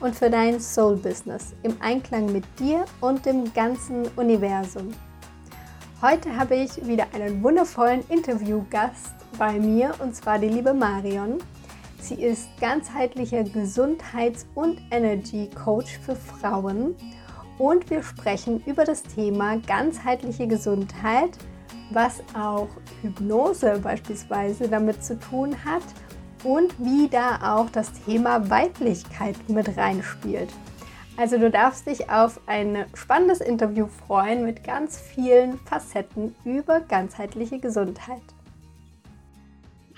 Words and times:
und 0.00 0.14
für 0.14 0.30
dein 0.30 0.60
Soul 0.60 0.96
Business 0.96 1.54
im 1.62 1.76
Einklang 1.80 2.32
mit 2.32 2.44
dir 2.58 2.84
und 3.00 3.24
dem 3.24 3.52
ganzen 3.54 4.06
Universum. 4.16 4.92
Heute 6.02 6.36
habe 6.36 6.56
ich 6.56 6.86
wieder 6.86 7.06
einen 7.14 7.42
wundervollen 7.42 8.04
Interviewgast 8.08 9.14
bei 9.38 9.58
mir 9.58 9.94
und 10.00 10.14
zwar 10.14 10.38
die 10.38 10.48
liebe 10.48 10.74
Marion. 10.74 11.38
Sie 12.00 12.22
ist 12.22 12.48
ganzheitlicher 12.60 13.44
Gesundheits- 13.44 14.46
und 14.54 14.80
Energy 14.90 15.48
Coach 15.64 15.98
für 15.98 16.14
Frauen 16.14 16.94
und 17.58 17.88
wir 17.88 18.02
sprechen 18.02 18.62
über 18.66 18.84
das 18.84 19.02
Thema 19.02 19.56
ganzheitliche 19.56 20.46
Gesundheit, 20.46 21.30
was 21.90 22.22
auch 22.34 22.68
Hypnose 23.02 23.80
beispielsweise 23.82 24.68
damit 24.68 25.02
zu 25.02 25.18
tun 25.18 25.56
hat 25.64 25.82
und 26.44 26.74
wie 26.78 27.08
da 27.08 27.56
auch 27.56 27.70
das 27.70 27.92
Thema 28.04 28.50
Weiblichkeit 28.50 29.36
mit 29.48 29.76
reinspielt. 29.76 30.50
Also 31.16 31.38
du 31.38 31.50
darfst 31.50 31.86
dich 31.86 32.10
auf 32.10 32.40
ein 32.46 32.84
spannendes 32.94 33.40
Interview 33.40 33.86
freuen 33.86 34.44
mit 34.44 34.62
ganz 34.64 35.00
vielen 35.00 35.58
Facetten 35.60 36.34
über 36.44 36.80
ganzheitliche 36.80 37.58
Gesundheit. 37.58 38.22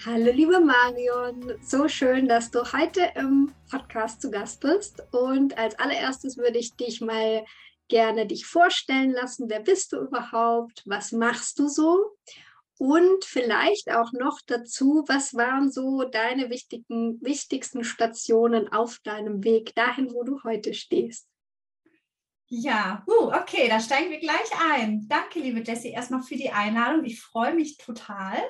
Hallo 0.06 0.30
liebe 0.30 0.60
Marion, 0.60 1.54
so 1.60 1.88
schön, 1.88 2.28
dass 2.28 2.52
du 2.52 2.60
heute 2.72 3.00
im 3.16 3.52
Podcast 3.68 4.22
zu 4.22 4.30
Gast 4.30 4.60
bist. 4.60 5.02
Und 5.10 5.58
als 5.58 5.76
allererstes 5.80 6.38
würde 6.38 6.58
ich 6.58 6.76
dich 6.76 7.00
mal 7.00 7.44
gerne 7.88 8.26
dich 8.26 8.46
vorstellen 8.46 9.10
lassen. 9.10 9.48
Wer 9.48 9.60
bist 9.60 9.92
du 9.92 9.96
überhaupt? 9.96 10.84
Was 10.86 11.10
machst 11.10 11.58
du 11.58 11.66
so? 11.66 12.16
Und 12.78 13.24
vielleicht 13.24 13.90
auch 13.90 14.12
noch 14.12 14.40
dazu, 14.46 15.04
was 15.08 15.34
waren 15.34 15.70
so 15.70 16.04
deine 16.04 16.48
wichtigen, 16.48 17.20
wichtigsten 17.20 17.82
Stationen 17.82 18.72
auf 18.72 19.00
deinem 19.00 19.42
Weg 19.42 19.74
dahin, 19.74 20.12
wo 20.12 20.22
du 20.22 20.42
heute 20.44 20.74
stehst? 20.74 21.28
Ja, 22.50 23.04
uh, 23.06 23.32
okay, 23.34 23.68
da 23.68 23.78
steigen 23.78 24.10
wir 24.10 24.20
gleich 24.20 24.50
ein. 24.72 25.06
Danke, 25.08 25.40
liebe 25.40 25.60
Jessie, 25.60 25.90
erstmal 25.90 26.22
für 26.22 26.36
die 26.36 26.50
Einladung. 26.50 27.04
Ich 27.04 27.20
freue 27.20 27.54
mich 27.54 27.76
total. 27.76 28.36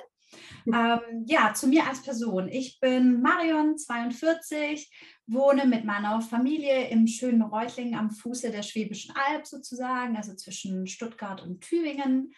Ähm, 0.71 1.25
ja, 1.25 1.55
zu 1.55 1.65
mir 1.65 1.87
als 1.87 2.03
Person. 2.03 2.49
Ich 2.49 2.79
bin 2.79 3.19
Marion, 3.19 3.79
42, 3.79 4.91
wohne 5.25 5.65
mit 5.65 5.85
meiner 5.85 6.21
Familie 6.21 6.87
im 6.89 7.07
schönen 7.07 7.41
Reutlingen 7.41 7.95
am 7.95 8.11
Fuße 8.11 8.51
der 8.51 8.61
Schwäbischen 8.61 9.15
Alb 9.15 9.47
sozusagen, 9.47 10.15
also 10.17 10.35
zwischen 10.35 10.85
Stuttgart 10.85 11.41
und 11.41 11.61
Tübingen. 11.61 12.31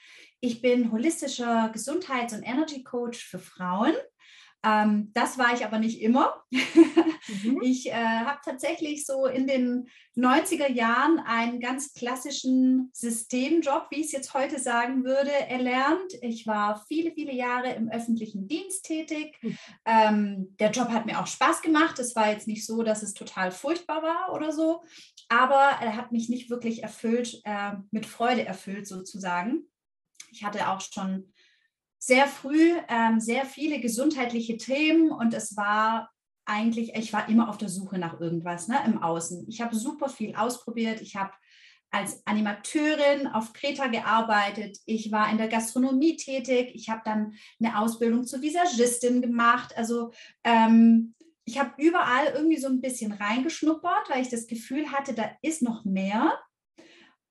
Ich 0.44 0.59
bin 0.61 0.92
holistischer 0.92 1.70
Gesundheits- 1.72 2.34
und 2.34 2.42
Energy 2.42 2.84
Coach 2.84 3.23
für 3.23 3.38
Frauen. 3.38 3.94
Ähm, 4.64 5.11
das 5.14 5.38
war 5.38 5.53
ich 5.53 5.64
aber 5.66 5.80
nicht 5.80 6.02
immer. 6.02 6.44
Mhm. 6.50 6.61
Ich 7.61 7.88
äh, 7.88 7.94
habe 7.94 8.39
tatsächlich 8.44 9.06
so 9.06 9.28
in 9.28 9.45
den 9.45 9.88
90er 10.17 10.69
Jahren 10.69 11.19
einen 11.19 11.59
ganz 11.59 11.94
klassischen 11.94 12.89
Systemjob, 12.94 13.88
wie 13.92 14.02
ich 14.02 14.08
es 14.08 14.12
jetzt 14.12 14.34
heute 14.34 14.59
sagen 14.59 15.06
würde, 15.06 15.31
erlernt. 15.31 16.14
Ich 16.22 16.47
war 16.47 16.84
viele, 16.88 17.12
viele 17.12 17.31
Jahre 17.31 17.73
im 17.73 17.89
öffentlichen 17.89 18.47
Dienst 18.47 18.86
tätig. 18.86 19.38
Mhm. 19.42 19.58
Ähm, 19.86 20.56
der 20.59 20.72
Job 20.72 20.89
hat 20.89 21.06
mir 21.06 21.22
auch 21.22 21.28
Spaß 21.28 21.62
gemacht. 21.62 22.00
Es 22.00 22.16
war 22.16 22.31
jetzt 22.31 22.47
nicht 22.47 22.66
so, 22.66 22.81
dass 22.81 23.03
es 23.03 23.13
total 23.13 23.52
furchtbar 23.52 24.02
war 24.02 24.34
oder 24.34 24.52
so, 24.52 24.81
aber 25.29 25.78
er 25.79 25.96
hat 25.96 26.12
mich 26.12 26.28
nicht 26.28 26.50
wirklich 26.50 26.81
erfüllt, 26.81 27.40
äh, 27.46 27.73
mit 27.91 28.08
Freude 28.08 28.46
erfüllt 28.46 28.88
sozusagen. 28.88 29.71
Ich 30.31 30.44
hatte 30.44 30.69
auch 30.69 30.81
schon 30.81 31.31
sehr 32.00 32.28
früh 32.28 32.74
ähm, 32.88 33.19
sehr 33.19 33.46
viele 33.46 33.80
gesundheitliche 33.80 34.58
Themen 34.58 35.12
und 35.12 35.34
es 35.34 35.56
war 35.56 36.09
eigentlich, 36.46 36.96
ich 36.96 37.14
war 37.14 37.30
immer 37.30 37.50
auf 37.50 37.58
der 37.58 37.69
Suche 37.69 38.00
nach 38.00 38.19
irgendwas 38.19 38.68
ne, 38.68 38.80
im 38.86 39.02
Außen. 39.02 39.46
Ich 39.47 39.62
habe 39.62 39.75
super 39.75 40.09
viel 40.09 40.36
ausprobiert. 40.36 41.02
Ich 41.02 41.16
habe 41.16 41.31
als 41.91 42.25
Animateurin 42.25 43.28
auf 43.28 43.53
Kreta 43.53 43.88
gearbeitet. 43.88 44.80
Ich 44.86 45.12
war 45.12 45.30
in 45.30 45.38
der 45.38 45.50
Gastronomie 45.50 46.16
tätig. 46.16 46.72
Ich 46.74 46.90
habe 46.90 47.02
dann 47.06 47.34
eine 47.62 47.78
Ausbildung 47.78 48.25
zur 48.25 48.41
Visagistin 48.41 49.22
gemacht. 49.22 49.78
Also 49.78 50.12
ähm, 50.44 51.14
ich 51.46 51.59
habe 51.59 51.74
überall 51.78 52.28
irgendwie 52.34 52.58
so 52.58 52.68
ein 52.68 52.81
bisschen 52.81 53.12
reingeschnuppert, 53.12 54.09
weil 54.09 54.22
ich 54.22 54.30
das 54.30 54.47
Gefühl 54.47 54.91
hatte, 54.91 55.14
da 55.14 55.30
ist 55.41 55.62
noch 55.62 55.86
mehr. 55.86 56.40
Mhm. 56.78 56.84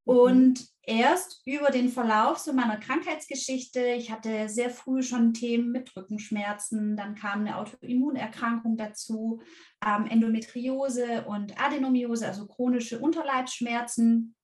Und 0.04 0.68
erst 0.82 1.42
über 1.44 1.70
den 1.70 1.88
Verlauf 1.88 2.38
so 2.38 2.52
meiner 2.52 2.78
Krankheitsgeschichte, 2.78 3.80
ich 3.80 4.10
hatte 4.10 4.48
sehr 4.48 4.70
früh 4.70 5.02
schon 5.02 5.34
Themen 5.34 5.72
mit 5.72 5.94
Rückenschmerzen, 5.94 6.96
dann 6.96 7.14
kam 7.14 7.40
eine 7.40 7.58
Autoimmunerkrankung 7.58 8.76
dazu, 8.76 9.40
ähm, 9.84 10.06
Endometriose 10.06 11.24
und 11.26 11.60
Adenomiose, 11.62 12.26
also 12.26 12.46
chronische 12.46 12.98
Unterleibsschmerzen. 12.98 14.34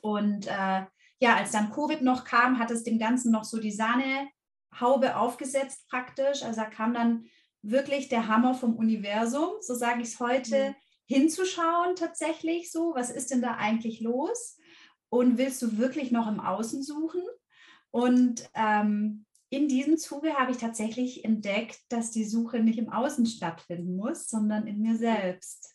Und 0.00 0.46
äh, 0.46 0.84
ja, 1.20 1.36
als 1.36 1.52
dann 1.52 1.70
Covid 1.70 2.02
noch 2.02 2.24
kam, 2.24 2.58
hat 2.58 2.70
es 2.70 2.82
dem 2.82 2.98
Ganzen 2.98 3.30
noch 3.30 3.44
so 3.44 3.58
die 3.60 3.72
Sahnehaube 3.72 5.16
aufgesetzt 5.16 5.88
praktisch. 5.88 6.42
Also 6.42 6.60
da 6.60 6.66
kam 6.66 6.94
dann 6.94 7.24
wirklich 7.62 8.08
der 8.08 8.26
Hammer 8.28 8.54
vom 8.54 8.76
Universum, 8.76 9.50
so 9.60 9.74
sage 9.74 10.02
ich 10.02 10.08
es 10.08 10.20
heute, 10.20 10.70
mhm. 10.70 10.74
hinzuschauen 11.06 11.94
tatsächlich 11.94 12.72
so, 12.72 12.92
was 12.94 13.10
ist 13.10 13.30
denn 13.30 13.40
da 13.40 13.54
eigentlich 13.54 14.00
los? 14.00 14.58
Und 15.12 15.36
willst 15.36 15.60
du 15.60 15.76
wirklich 15.76 16.10
noch 16.10 16.26
im 16.26 16.40
Außen 16.40 16.82
suchen? 16.82 17.20
Und 17.90 18.48
ähm, 18.54 19.26
in 19.50 19.68
diesem 19.68 19.98
Zuge 19.98 20.32
habe 20.38 20.52
ich 20.52 20.56
tatsächlich 20.56 21.22
entdeckt, 21.26 21.80
dass 21.90 22.12
die 22.12 22.24
Suche 22.24 22.60
nicht 22.60 22.78
im 22.78 22.88
Außen 22.88 23.26
stattfinden 23.26 23.94
muss, 23.96 24.30
sondern 24.30 24.66
in 24.66 24.80
mir 24.80 24.96
selbst. 24.96 25.74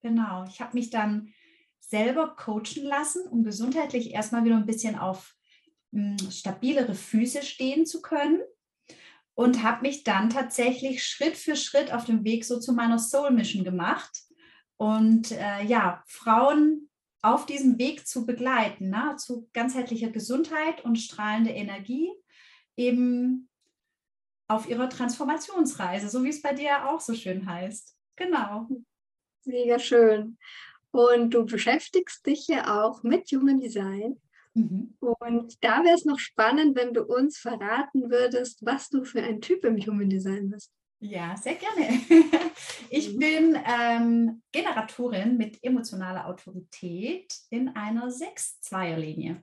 Genau. 0.00 0.46
Ich 0.48 0.62
habe 0.62 0.72
mich 0.72 0.88
dann 0.88 1.34
selber 1.80 2.34
coachen 2.34 2.82
lassen, 2.82 3.28
um 3.28 3.44
gesundheitlich 3.44 4.14
erstmal 4.14 4.46
wieder 4.46 4.56
ein 4.56 4.64
bisschen 4.64 4.98
auf 4.98 5.34
hm, 5.92 6.16
stabilere 6.30 6.94
Füße 6.94 7.42
stehen 7.42 7.84
zu 7.84 8.00
können. 8.00 8.40
Und 9.34 9.62
habe 9.62 9.82
mich 9.82 10.02
dann 10.02 10.30
tatsächlich 10.30 11.04
Schritt 11.04 11.36
für 11.36 11.56
Schritt 11.56 11.92
auf 11.92 12.06
dem 12.06 12.24
Weg 12.24 12.46
so 12.46 12.58
zu 12.58 12.72
meiner 12.72 12.98
Soul 12.98 13.32
Mission 13.32 13.64
gemacht. 13.64 14.22
Und 14.78 15.32
äh, 15.32 15.62
ja, 15.64 16.02
Frauen 16.06 16.88
auf 17.22 17.46
diesem 17.46 17.78
Weg 17.78 18.06
zu 18.06 18.26
begleiten, 18.26 18.90
ne, 18.90 19.16
zu 19.18 19.48
ganzheitlicher 19.52 20.10
Gesundheit 20.10 20.84
und 20.84 20.96
strahlende 20.96 21.50
Energie, 21.50 22.10
eben 22.76 23.48
auf 24.46 24.68
ihrer 24.68 24.88
Transformationsreise, 24.88 26.08
so 26.08 26.24
wie 26.24 26.30
es 26.30 26.40
bei 26.40 26.54
dir 26.54 26.88
auch 26.88 27.00
so 27.00 27.14
schön 27.14 27.46
heißt. 27.46 27.96
Genau. 28.16 28.68
Mega 29.44 29.78
schön. 29.78 30.38
Und 30.90 31.34
du 31.34 31.44
beschäftigst 31.44 32.24
dich 32.26 32.48
ja 32.48 32.82
auch 32.82 33.02
mit 33.02 33.30
Human 33.30 33.60
Design. 33.60 34.20
Mhm. 34.54 34.96
Und 35.00 35.62
da 35.62 35.84
wäre 35.84 35.94
es 35.94 36.04
noch 36.04 36.18
spannend, 36.18 36.76
wenn 36.76 36.94
du 36.94 37.02
uns 37.02 37.38
verraten 37.38 38.10
würdest, 38.10 38.64
was 38.64 38.88
du 38.88 39.04
für 39.04 39.22
ein 39.22 39.40
Typ 39.40 39.64
im 39.64 39.76
Human 39.78 40.08
Design 40.08 40.50
bist. 40.50 40.72
Ja, 41.00 41.36
sehr 41.36 41.54
gerne. 41.54 42.00
Ich 42.90 43.12
mhm. 43.12 43.18
bin 43.18 43.58
ähm, 43.66 44.42
Generatorin 44.50 45.36
mit 45.36 45.62
emotionaler 45.62 46.26
Autorität 46.26 47.32
in 47.50 47.68
einer 47.76 48.08
6-2er-Linie. 48.08 49.42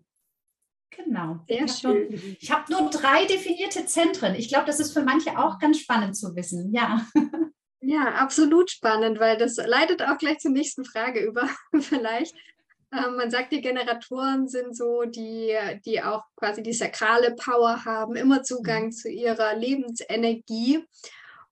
Genau. 0.90 1.40
Sehr 1.48 1.66
ich 1.66 1.72
schön. 1.74 2.10
Nur, 2.10 2.20
ich 2.40 2.52
habe 2.52 2.72
nur 2.72 2.90
drei 2.90 3.26
definierte 3.26 3.86
Zentren. 3.86 4.36
Ich 4.36 4.48
glaube, 4.50 4.66
das 4.66 4.80
ist 4.80 4.94
für 4.94 5.04
manche 5.04 5.38
auch 5.38 5.60
ganz 5.60 5.80
spannend 5.80 6.16
zu 6.16 6.36
wissen. 6.36 6.74
Ja. 6.74 7.06
Ja, 7.88 8.16
absolut 8.16 8.72
spannend, 8.72 9.20
weil 9.20 9.38
das 9.38 9.58
leitet 9.58 10.02
auch 10.02 10.18
gleich 10.18 10.40
zur 10.40 10.50
nächsten 10.50 10.86
Frage 10.86 11.20
über, 11.20 11.48
vielleicht. 11.82 12.34
Ähm, 12.92 13.16
man 13.16 13.30
sagt, 13.30 13.52
die 13.52 13.62
Generatoren 13.62 14.48
sind 14.48 14.76
so, 14.76 15.04
die, 15.04 15.56
die 15.86 16.02
auch 16.02 16.24
quasi 16.36 16.64
die 16.64 16.74
sakrale 16.74 17.36
Power 17.36 17.86
haben, 17.86 18.16
immer 18.16 18.42
Zugang 18.42 18.86
mhm. 18.86 18.92
zu 18.92 19.12
ihrer 19.12 19.56
Lebensenergie. 19.56 20.84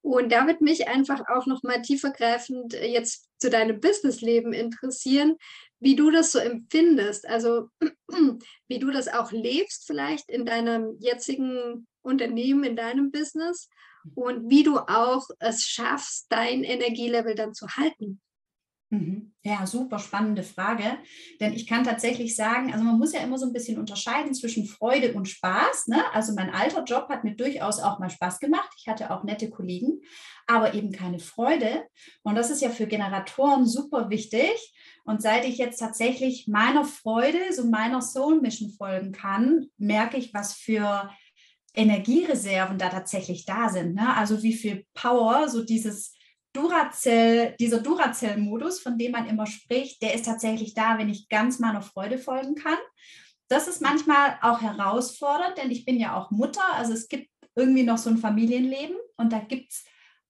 Und 0.04 0.34
da 0.34 0.46
wird 0.48 0.60
mich 0.60 0.90
einfach 0.90 1.22
auch 1.30 1.46
noch 1.46 1.64
mal 1.64 1.82
tiefergreifend 1.82 2.74
äh, 2.74 2.88
jetzt 2.88 3.30
zu 3.40 3.50
deinem 3.50 3.80
Businessleben 3.80 4.52
interessieren, 4.52 5.38
wie 5.80 5.96
du 5.96 6.12
das 6.12 6.34
so 6.34 6.40
empfindest. 6.40 7.26
Also 7.26 7.70
wie 8.68 8.80
du 8.80 8.92
das 8.92 9.08
auch 9.08 9.32
lebst 9.32 9.88
vielleicht 9.88 10.30
in 10.30 10.46
deinem 10.46 10.98
jetzigen 11.00 11.88
Unternehmen, 12.02 12.66
in 12.66 12.76
deinem 12.76 13.12
Business 13.12 13.70
und 14.14 14.50
wie 14.50 14.64
du 14.64 14.78
auch 14.78 15.26
es 15.40 15.64
schaffst, 15.64 16.26
dein 16.30 16.66
Energielevel 16.66 17.36
dann 17.36 17.54
zu 17.54 17.68
halten. 17.70 18.22
Mhm. 18.94 19.34
Ja, 19.42 19.66
super 19.66 19.98
spannende 19.98 20.44
Frage. 20.44 20.84
Denn 21.40 21.54
ich 21.54 21.66
kann 21.66 21.84
tatsächlich 21.84 22.36
sagen, 22.36 22.72
also 22.72 22.86
man 22.86 23.00
muss 23.00 23.12
ja 23.12 23.22
immer 23.22 23.40
so 23.40 23.48
ein 23.48 23.52
bisschen 23.52 23.80
unterscheiden 23.80 24.36
zwischen 24.36 24.68
Freude 24.68 25.14
und 25.14 25.28
Spaß. 25.28 25.88
Ne? 25.88 26.04
Also 26.14 26.34
mein 26.36 26.54
alter 26.54 26.84
Job 26.84 27.10
hat 27.10 27.24
mir 27.24 27.36
durchaus 27.36 27.80
auch 27.80 27.98
mal 27.98 28.12
Spaß 28.12 28.40
gemacht. 28.40 28.70
Ich 28.78 28.88
hatte 28.88 29.10
auch 29.10 29.24
nette 29.24 29.50
Kollegen, 29.50 30.02
aber 30.46 30.76
eben 30.76 30.92
keine 30.92 31.18
Freude. 31.18 31.88
Und 32.22 32.36
das 32.36 32.52
ist 32.52 32.62
ja 32.62 32.70
für 32.70 32.86
Generatoren 32.86 33.66
super 33.66 34.12
wichtig. 34.12 34.76
Und 35.06 35.24
seit 35.24 35.44
ich 35.46 35.58
jetzt 35.58 35.80
tatsächlich 35.80 36.48
meiner 36.48 36.86
Freude, 36.86 37.52
so 37.52 37.66
meiner 37.66 38.00
Soul 38.00 38.42
Mission 38.42 38.70
folgen 38.70 39.12
kann, 39.12 39.66
merke 39.78 40.18
ich, 40.18 40.36
was 40.36 40.54
für 40.54 41.10
Energiereserven 41.74 42.78
da 42.78 42.90
tatsächlich 42.90 43.46
da 43.46 43.70
sind. 43.70 43.96
Ne? 43.96 44.16
Also 44.16 44.44
wie 44.44 44.54
viel 44.54 44.86
Power 44.94 45.50
so 45.50 45.64
dieses 45.66 46.13
Duracell, 46.54 47.56
dieser 47.60 47.80
Duracell-Modus, 47.80 48.80
von 48.80 48.98
dem 48.98 49.12
man 49.12 49.28
immer 49.28 49.48
spricht, 49.48 50.02
der 50.02 50.14
ist 50.14 50.26
tatsächlich 50.26 50.74
da, 50.74 50.98
wenn 50.98 51.10
ich 51.10 51.28
ganz 51.30 51.60
meiner 51.60 51.82
Freude 51.82 52.18
folgen 52.18 52.56
kann. 52.56 52.78
Das 53.48 53.68
ist 53.68 53.82
manchmal 53.82 54.38
auch 54.42 54.62
herausfordernd, 54.62 55.58
denn 55.58 55.72
ich 55.72 55.86
bin 55.86 56.00
ja 56.00 56.16
auch 56.16 56.32
Mutter. 56.32 56.64
Also 56.74 56.94
es 56.94 57.08
gibt 57.08 57.30
irgendwie 57.56 57.84
noch 57.84 57.98
so 57.98 58.10
ein 58.10 58.18
Familienleben 58.18 58.96
und 59.18 59.34
da 59.34 59.40
gibt 59.40 59.72
es 59.72 59.84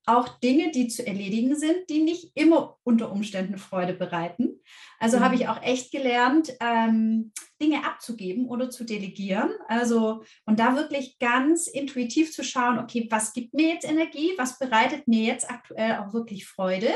auch 0.06 0.28
Dinge, 0.40 0.72
die 0.72 0.88
zu 0.88 1.06
erledigen 1.06 1.56
sind, 1.56 1.90
die 1.90 2.02
nicht 2.02 2.32
immer 2.36 2.78
unter 2.84 3.12
Umständen 3.12 3.58
Freude 3.58 3.94
bereiten. 3.94 4.60
Also 5.00 5.18
mhm. 5.18 5.24
habe 5.24 5.36
ich 5.36 5.48
auch 5.48 5.62
echt 5.62 5.92
gelernt, 5.92 6.54
ähm, 6.60 7.32
Dinge 7.62 7.86
abzugeben 7.86 8.48
oder 8.48 8.70
zu 8.70 8.84
delegieren. 8.84 9.52
Also 9.68 10.24
und 10.46 10.60
da 10.60 10.76
wirklich 10.76 11.20
ganz 11.20 11.68
intuitiv 11.68 12.34
zu 12.34 12.44
schauen, 12.44 12.80
okay, 12.80 13.08
was 13.10 13.34
gibt 13.34 13.54
mir 13.54 13.70
jetzt 13.70 13.90
Energie, 13.90 14.32
was 14.38 14.60
bereitet 14.60 15.08
mir 15.08 15.24
jetzt 15.24 15.50
aktuell 15.50 15.98
auch 15.98 16.14
wirklich 16.14 16.46
Freude 16.46 16.92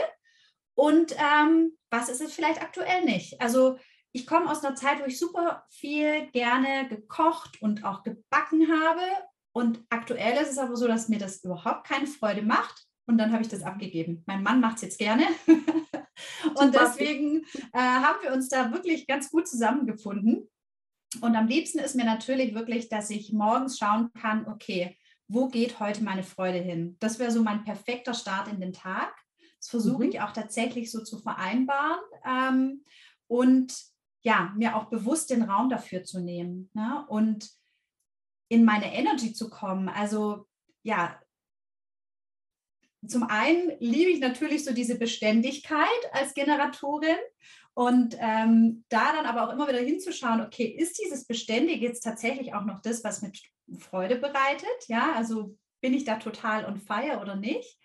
und 0.76 1.16
ähm, 1.18 1.78
was 1.90 2.10
ist 2.10 2.22
es 2.22 2.34
vielleicht 2.34 2.62
aktuell 2.62 3.06
nicht. 3.06 3.42
Also 3.42 3.78
ich 4.12 4.26
komme 4.26 4.50
aus 4.50 4.64
einer 4.64 4.76
Zeit, 4.76 5.00
wo 5.00 5.06
ich 5.06 5.20
super 5.20 5.66
viel 5.70 6.28
gerne 6.32 6.88
gekocht 6.90 7.62
und 7.62 7.84
auch 7.84 8.04
gebacken 8.04 8.68
habe. 8.68 9.02
Und 9.52 9.84
aktuell 9.90 10.42
ist 10.42 10.52
es 10.52 10.58
aber 10.58 10.76
so, 10.76 10.88
dass 10.88 11.10
mir 11.10 11.20
das 11.20 11.44
überhaupt 11.44 11.88
keine 11.88 12.08
Freude 12.08 12.42
macht. 12.42 12.87
Und 13.08 13.18
dann 13.18 13.32
habe 13.32 13.42
ich 13.42 13.48
das 13.48 13.64
abgegeben. 13.64 14.24
Mein 14.28 14.44
Mann 14.44 14.60
macht 14.60 14.78
es 14.78 14.82
jetzt 14.84 15.00
gerne. 15.00 15.26
und 15.48 16.76
deswegen 16.76 17.46
äh, 17.74 17.80
haben 17.80 18.22
wir 18.22 18.34
uns 18.34 18.50
da 18.50 18.72
wirklich 18.72 19.08
ganz 19.08 19.32
gut 19.32 19.48
zusammengefunden. 19.48 20.50
Und 21.22 21.36
am 21.36 21.48
liebsten 21.48 21.80
ist 21.80 21.96
mir 21.96 22.06
natürlich 22.06 22.54
wirklich, 22.54 22.90
dass 22.90 23.10
ich 23.10 23.32
morgens 23.32 23.78
schauen 23.78 24.12
kann, 24.14 24.46
okay, 24.48 24.98
wo 25.30 25.48
geht 25.48 25.80
heute 25.80 26.04
meine 26.04 26.24
Freude 26.24 26.60
hin? 26.60 26.98
Das 27.00 27.18
wäre 27.18 27.32
so 27.32 27.42
mein 27.42 27.64
perfekter 27.64 28.14
Start 28.14 28.50
in 28.50 28.60
den 28.60 28.74
Tag. 28.74 29.14
Das 29.60 29.70
versuche 29.70 30.04
mhm. 30.04 30.10
ich 30.10 30.22
auch 30.22 30.32
tatsächlich 30.32 30.92
so 30.92 31.04
zu 31.04 31.18
vereinbaren 31.18 32.00
ähm, 32.26 32.84
und 33.28 33.74
ja, 34.24 34.54
mir 34.58 34.76
auch 34.76 34.86
bewusst 34.86 35.30
den 35.30 35.44
Raum 35.44 35.70
dafür 35.70 36.04
zu 36.04 36.20
nehmen 36.20 36.70
ne? 36.74 37.06
und 37.08 37.50
in 38.50 38.66
meine 38.66 38.94
Energy 38.94 39.34
zu 39.34 39.50
kommen. 39.50 39.90
Also 39.90 40.46
ja, 40.84 41.20
zum 43.08 43.24
einen 43.24 43.72
liebe 43.80 44.12
ich 44.12 44.20
natürlich 44.20 44.64
so 44.64 44.74
diese 44.74 44.98
Beständigkeit 44.98 45.88
als 46.12 46.34
Generatorin 46.34 47.18
und 47.74 48.16
ähm, 48.20 48.84
da 48.90 49.12
dann 49.14 49.26
aber 49.26 49.48
auch 49.48 49.54
immer 49.54 49.68
wieder 49.68 49.80
hinzuschauen, 49.80 50.42
okay, 50.42 50.66
ist 50.66 51.00
dieses 51.00 51.26
Beständige 51.26 51.86
jetzt 51.86 52.02
tatsächlich 52.02 52.54
auch 52.54 52.66
noch 52.66 52.82
das, 52.82 53.04
was 53.04 53.22
mit 53.22 53.40
Freude 53.80 54.16
bereitet? 54.16 54.88
Ja, 54.88 55.14
also 55.14 55.56
bin 55.82 55.94
ich 55.94 56.04
da 56.04 56.16
total 56.16 56.66
on 56.66 56.78
fire 56.80 57.20
oder 57.22 57.36
nicht? 57.36 57.78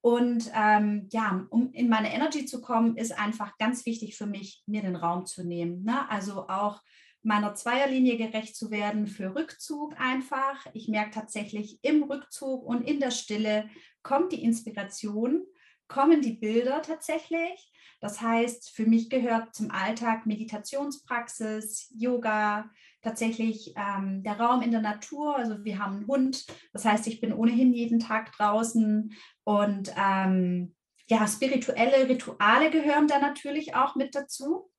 Und 0.00 0.50
ähm, 0.54 1.08
ja, 1.12 1.46
um 1.50 1.72
in 1.72 1.88
meine 1.88 2.12
Energy 2.12 2.44
zu 2.44 2.60
kommen, 2.60 2.96
ist 2.96 3.16
einfach 3.18 3.56
ganz 3.58 3.86
wichtig 3.86 4.16
für 4.16 4.26
mich, 4.26 4.62
mir 4.66 4.82
den 4.82 4.96
Raum 4.96 5.26
zu 5.26 5.44
nehmen. 5.44 5.84
Ne? 5.84 6.08
Also 6.10 6.48
auch 6.48 6.80
meiner 7.22 7.54
Zweierlinie 7.54 8.16
gerecht 8.16 8.56
zu 8.56 8.70
werden 8.70 9.06
für 9.06 9.34
Rückzug 9.34 9.94
einfach. 10.00 10.66
Ich 10.72 10.88
merke 10.88 11.12
tatsächlich 11.12 11.78
im 11.82 12.02
Rückzug 12.02 12.64
und 12.64 12.82
in 12.82 12.98
der 12.98 13.12
Stille 13.12 13.70
kommt 14.02 14.32
die 14.32 14.42
Inspiration, 14.42 15.44
kommen 15.88 16.22
die 16.22 16.34
Bilder 16.34 16.82
tatsächlich. 16.82 17.70
Das 18.00 18.20
heißt, 18.20 18.74
für 18.74 18.84
mich 18.84 19.10
gehört 19.10 19.54
zum 19.54 19.70
Alltag 19.70 20.26
Meditationspraxis, 20.26 21.92
Yoga, 21.96 22.68
tatsächlich 23.00 23.74
ähm, 23.76 24.22
der 24.24 24.40
Raum 24.40 24.62
in 24.62 24.72
der 24.72 24.80
Natur. 24.80 25.36
Also 25.36 25.64
wir 25.64 25.78
haben 25.78 25.96
einen 25.96 26.06
Hund, 26.08 26.46
das 26.72 26.84
heißt, 26.84 27.06
ich 27.06 27.20
bin 27.20 27.32
ohnehin 27.32 27.72
jeden 27.72 28.00
Tag 28.00 28.32
draußen 28.32 29.14
und 29.44 29.92
ähm, 29.96 30.74
ja, 31.08 31.26
spirituelle 31.26 32.08
Rituale 32.08 32.70
gehören 32.70 33.06
da 33.06 33.18
natürlich 33.18 33.74
auch 33.74 33.94
mit 33.96 34.14
dazu. 34.14 34.70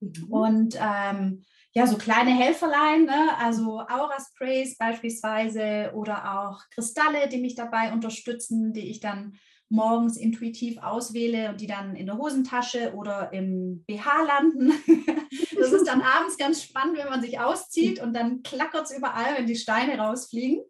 Mhm. 0.00 0.24
Und 0.30 0.78
ähm, 0.80 1.44
ja, 1.72 1.86
so 1.86 1.96
kleine 1.96 2.32
Helferlein, 2.32 3.04
ne? 3.04 3.36
also 3.38 3.80
Aura-Sprays 3.80 4.76
beispielsweise 4.76 5.92
oder 5.94 6.40
auch 6.40 6.60
Kristalle, 6.70 7.28
die 7.28 7.40
mich 7.40 7.54
dabei 7.54 7.92
unterstützen, 7.92 8.72
die 8.72 8.90
ich 8.90 9.00
dann 9.00 9.38
morgens 9.68 10.16
intuitiv 10.16 10.78
auswähle 10.78 11.50
und 11.50 11.60
die 11.60 11.68
dann 11.68 11.94
in 11.94 12.06
der 12.06 12.18
Hosentasche 12.18 12.92
oder 12.94 13.32
im 13.32 13.84
BH 13.86 14.22
landen. 14.22 14.72
Das 15.60 15.72
ist 15.72 15.86
dann 15.86 16.00
abends 16.00 16.38
ganz 16.38 16.62
spannend, 16.62 16.96
wenn 16.96 17.10
man 17.10 17.20
sich 17.20 17.38
auszieht 17.38 18.00
und 18.02 18.14
dann 18.14 18.42
klackert 18.42 18.86
es 18.86 18.96
überall, 18.96 19.36
wenn 19.36 19.46
die 19.46 19.56
Steine 19.56 19.98
rausfliegen. 19.98 20.64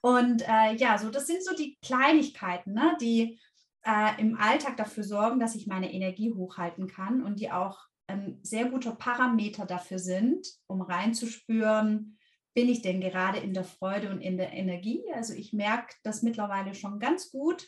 Und 0.00 0.42
äh, 0.48 0.74
ja, 0.76 0.96
so 0.96 1.10
das 1.10 1.26
sind 1.26 1.44
so 1.44 1.54
die 1.54 1.76
Kleinigkeiten, 1.82 2.72
ne? 2.72 2.96
die 2.98 3.38
äh, 3.84 4.20
im 4.20 4.38
Alltag 4.38 4.78
dafür 4.78 5.04
sorgen, 5.04 5.38
dass 5.38 5.54
ich 5.54 5.66
meine 5.66 5.92
Energie 5.92 6.32
hochhalten 6.34 6.86
kann 6.86 7.22
und 7.22 7.40
die 7.40 7.52
auch 7.52 7.78
ein 8.12 8.38
sehr 8.42 8.66
guter 8.66 8.92
Parameter 8.92 9.66
dafür 9.66 9.98
sind, 9.98 10.46
um 10.66 10.82
reinzuspüren, 10.82 12.18
bin 12.54 12.68
ich 12.68 12.82
denn 12.82 13.00
gerade 13.00 13.38
in 13.38 13.54
der 13.54 13.64
Freude 13.64 14.10
und 14.10 14.20
in 14.20 14.36
der 14.36 14.52
Energie? 14.52 15.02
Also 15.14 15.32
ich 15.34 15.52
merke 15.52 15.94
das 16.02 16.22
mittlerweile 16.22 16.74
schon 16.74 16.98
ganz 16.98 17.30
gut. 17.30 17.66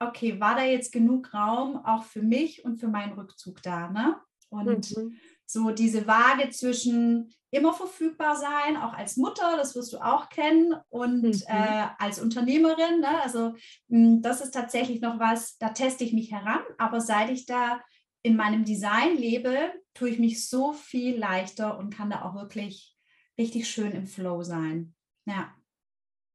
Okay, 0.00 0.40
war 0.40 0.56
da 0.56 0.64
jetzt 0.64 0.92
genug 0.92 1.32
Raum 1.32 1.76
auch 1.84 2.04
für 2.04 2.22
mich 2.22 2.64
und 2.64 2.78
für 2.78 2.88
meinen 2.88 3.12
Rückzug 3.12 3.62
da? 3.62 3.90
Ne? 3.90 4.16
Und 4.50 4.96
mhm. 4.96 5.16
so 5.46 5.70
diese 5.70 6.06
Waage 6.06 6.50
zwischen 6.50 7.32
immer 7.50 7.72
verfügbar 7.72 8.34
sein, 8.34 8.76
auch 8.76 8.92
als 8.94 9.16
Mutter, 9.16 9.56
das 9.56 9.76
wirst 9.76 9.92
du 9.92 9.98
auch 9.98 10.28
kennen, 10.28 10.74
und 10.88 11.22
mhm. 11.22 11.42
äh, 11.46 11.86
als 11.98 12.20
Unternehmerin. 12.20 13.00
Ne? 13.00 13.22
Also 13.22 13.54
hm, 13.88 14.20
das 14.20 14.40
ist 14.40 14.52
tatsächlich 14.52 15.00
noch 15.00 15.20
was, 15.20 15.56
da 15.58 15.68
teste 15.68 16.02
ich 16.02 16.12
mich 16.12 16.32
heran. 16.32 16.62
Aber 16.78 17.00
seit 17.00 17.30
ich 17.30 17.46
da 17.46 17.80
in 18.24 18.36
meinem 18.36 18.64
Design 18.64 19.16
lebe, 19.16 19.72
tue 19.92 20.08
ich 20.08 20.18
mich 20.18 20.48
so 20.48 20.72
viel 20.72 21.16
leichter 21.16 21.78
und 21.78 21.94
kann 21.94 22.10
da 22.10 22.22
auch 22.22 22.34
wirklich 22.34 22.96
richtig 23.38 23.68
schön 23.68 23.92
im 23.92 24.06
Flow 24.06 24.42
sein. 24.42 24.94
Ja. 25.26 25.54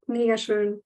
Mega 0.05 0.37
schön. 0.37 0.81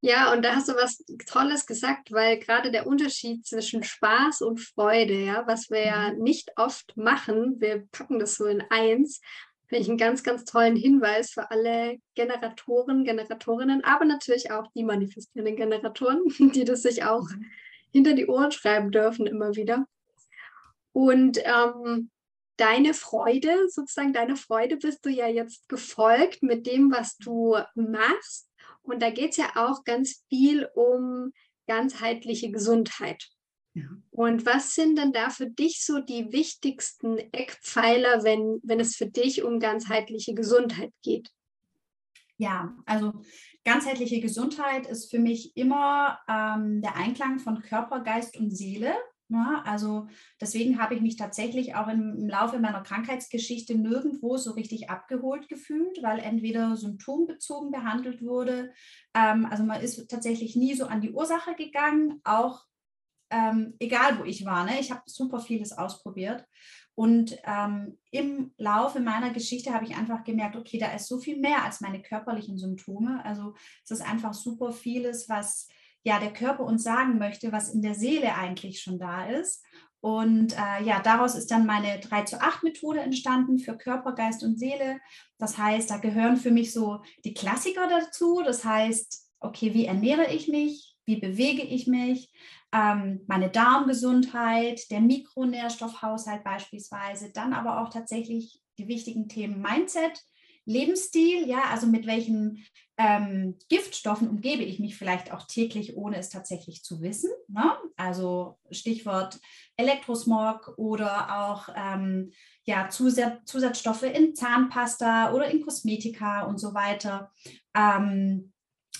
Ja, 0.00 0.32
und 0.32 0.44
da 0.44 0.54
hast 0.54 0.68
du 0.68 0.74
was 0.74 1.02
Tolles 1.26 1.66
gesagt, 1.66 2.12
weil 2.12 2.38
gerade 2.38 2.70
der 2.70 2.86
Unterschied 2.86 3.44
zwischen 3.46 3.82
Spaß 3.82 4.42
und 4.42 4.60
Freude, 4.60 5.14
ja, 5.14 5.44
was 5.46 5.70
wir 5.70 5.84
ja 5.84 6.12
mhm. 6.12 6.22
nicht 6.22 6.52
oft 6.56 6.96
machen, 6.96 7.60
wir 7.60 7.88
packen 7.90 8.18
das 8.18 8.36
so 8.36 8.44
in 8.44 8.62
eins, 8.70 9.20
finde 9.66 9.82
ich 9.82 9.88
einen 9.88 9.98
ganz, 9.98 10.22
ganz 10.22 10.44
tollen 10.44 10.76
Hinweis 10.76 11.30
für 11.30 11.50
alle 11.50 11.98
Generatoren, 12.14 13.04
Generatorinnen, 13.04 13.82
aber 13.82 14.04
natürlich 14.04 14.52
auch 14.52 14.70
die 14.74 14.84
manifestierenden 14.84 15.56
Generatoren, 15.56 16.22
die 16.54 16.64
das 16.64 16.82
sich 16.82 17.04
auch 17.04 17.28
mhm. 17.28 17.46
hinter 17.90 18.12
die 18.12 18.26
Ohren 18.26 18.52
schreiben 18.52 18.92
dürfen 18.92 19.26
immer 19.26 19.56
wieder. 19.56 19.86
Und 20.92 21.38
ähm, 21.44 22.10
deine 22.56 22.94
Freude, 22.94 23.68
sozusagen 23.68 24.12
deine 24.12 24.36
Freude 24.36 24.76
bist 24.76 25.04
du 25.04 25.10
ja 25.10 25.28
jetzt 25.28 25.68
gefolgt 25.68 26.42
mit 26.42 26.66
dem, 26.66 26.90
was 26.90 27.16
du 27.16 27.56
machst. 27.74 28.50
Und 28.82 29.02
da 29.02 29.10
geht 29.10 29.30
es 29.30 29.36
ja 29.36 29.52
auch 29.54 29.84
ganz 29.84 30.24
viel 30.28 30.68
um 30.74 31.32
ganzheitliche 31.66 32.50
Gesundheit. 32.50 33.28
Ja. 33.74 33.84
Und 34.10 34.44
was 34.46 34.74
sind 34.74 34.98
denn 34.98 35.12
da 35.12 35.30
für 35.30 35.48
dich 35.48 35.84
so 35.84 36.00
die 36.00 36.32
wichtigsten 36.32 37.18
Eckpfeiler, 37.18 38.24
wenn, 38.24 38.60
wenn 38.64 38.80
es 38.80 38.96
für 38.96 39.06
dich 39.06 39.44
um 39.44 39.60
ganzheitliche 39.60 40.34
Gesundheit 40.34 40.92
geht? 41.02 41.30
Ja, 42.38 42.76
also 42.86 43.12
ganzheitliche 43.64 44.20
Gesundheit 44.20 44.86
ist 44.86 45.10
für 45.10 45.18
mich 45.18 45.56
immer 45.56 46.18
ähm, 46.28 46.80
der 46.80 46.96
Einklang 46.96 47.38
von 47.38 47.62
Körper, 47.62 48.00
Geist 48.00 48.36
und 48.36 48.50
Seele. 48.50 48.94
Ja, 49.30 49.62
also 49.66 50.08
deswegen 50.40 50.80
habe 50.80 50.94
ich 50.94 51.02
mich 51.02 51.16
tatsächlich 51.16 51.74
auch 51.74 51.88
im, 51.88 52.16
im, 52.16 52.28
Laufe 52.28 52.58
meiner 52.58 52.82
Krankheitsgeschichte 52.82 53.76
nirgendwo 53.76 54.38
so 54.38 54.52
richtig 54.52 54.88
abgeholt 54.88 55.50
gefühlt, 55.50 56.02
weil 56.02 56.18
entweder 56.18 56.76
symptombezogen 56.76 57.70
behandelt 57.70 58.22
wurde. 58.22 58.72
Ähm, 59.14 59.44
also 59.44 59.64
man 59.64 59.82
ist 59.82 60.08
tatsächlich 60.08 60.56
nie 60.56 60.74
so 60.74 60.86
an 60.86 61.02
die 61.02 61.12
Ursache 61.12 61.54
gegangen, 61.56 62.22
auch 62.24 62.64
ähm, 63.30 63.74
egal 63.78 64.18
wo 64.18 64.24
ich 64.24 64.46
war. 64.46 64.64
Ne? 64.64 64.80
Ich 64.80 64.90
habe 64.90 65.02
super 65.04 65.40
vieles 65.40 65.72
ausprobiert. 65.72 66.46
Und 66.94 67.38
ähm, 67.44 67.98
im 68.10 68.52
Laufe 68.56 68.98
meiner 68.98 69.30
Geschichte 69.30 69.72
habe 69.72 69.84
ich 69.84 69.94
einfach 69.94 70.24
gemerkt, 70.24 70.56
okay, 70.56 70.78
da 70.78 70.90
ist 70.92 71.06
so 71.06 71.18
viel 71.18 71.38
mehr 71.38 71.64
als 71.64 71.80
meine 71.80 72.02
körperlichen 72.02 72.58
Symptome. 72.58 73.24
Also 73.24 73.54
es 73.84 73.90
ist 73.90 74.00
einfach 74.00 74.34
super 74.34 74.72
vieles, 74.72 75.28
was 75.28 75.68
ja 76.04 76.18
der 76.18 76.32
Körper 76.32 76.64
uns 76.64 76.82
sagen 76.82 77.18
möchte, 77.18 77.52
was 77.52 77.72
in 77.72 77.82
der 77.82 77.94
Seele 77.94 78.34
eigentlich 78.34 78.80
schon 78.80 78.98
da 78.98 79.26
ist. 79.26 79.64
Und 80.00 80.56
äh, 80.56 80.84
ja, 80.84 81.00
daraus 81.00 81.34
ist 81.34 81.50
dann 81.50 81.66
meine 81.66 81.98
3 81.98 82.22
zu 82.22 82.40
8 82.40 82.62
Methode 82.62 83.00
entstanden 83.00 83.58
für 83.58 83.76
Körper, 83.76 84.12
Geist 84.12 84.44
und 84.44 84.58
Seele. 84.58 85.00
Das 85.38 85.58
heißt, 85.58 85.90
da 85.90 85.96
gehören 85.96 86.36
für 86.36 86.52
mich 86.52 86.72
so 86.72 87.00
die 87.24 87.34
Klassiker 87.34 87.88
dazu. 87.88 88.42
Das 88.44 88.64
heißt, 88.64 89.28
okay, 89.40 89.74
wie 89.74 89.86
ernähre 89.86 90.32
ich 90.32 90.48
mich? 90.48 90.96
Wie 91.04 91.16
bewege 91.16 91.62
ich 91.62 91.86
mich? 91.86 92.32
Ähm, 92.72 93.22
meine 93.26 93.50
Darmgesundheit, 93.50 94.90
der 94.90 95.00
Mikronährstoffhaushalt 95.00 96.44
beispielsweise. 96.44 97.32
Dann 97.32 97.52
aber 97.52 97.80
auch 97.80 97.88
tatsächlich 97.88 98.60
die 98.78 98.86
wichtigen 98.86 99.28
Themen 99.28 99.60
Mindset, 99.60 100.22
Lebensstil, 100.68 101.48
ja, 101.48 101.64
also 101.70 101.86
mit 101.86 102.06
welchen 102.06 102.64
ähm, 102.96 103.56
Giftstoffen 103.68 104.28
umgebe 104.28 104.62
ich 104.62 104.80
mich 104.80 104.96
vielleicht 104.96 105.32
auch 105.32 105.46
täglich, 105.46 105.96
ohne 105.96 106.18
es 106.18 106.30
tatsächlich 106.30 106.82
zu 106.82 107.00
wissen. 107.00 107.30
Ne? 107.46 107.76
Also 107.96 108.58
Stichwort 108.70 109.38
Elektrosmog 109.76 110.74
oder 110.76 111.48
auch 111.48 111.68
ähm, 111.76 112.32
ja, 112.64 112.88
Zusatz, 112.88 113.44
Zusatzstoffe 113.46 114.02
in 114.02 114.34
Zahnpasta 114.34 115.32
oder 115.32 115.48
in 115.50 115.62
Kosmetika 115.62 116.42
und 116.42 116.58
so 116.58 116.74
weiter. 116.74 117.32
Ähm, 117.74 118.52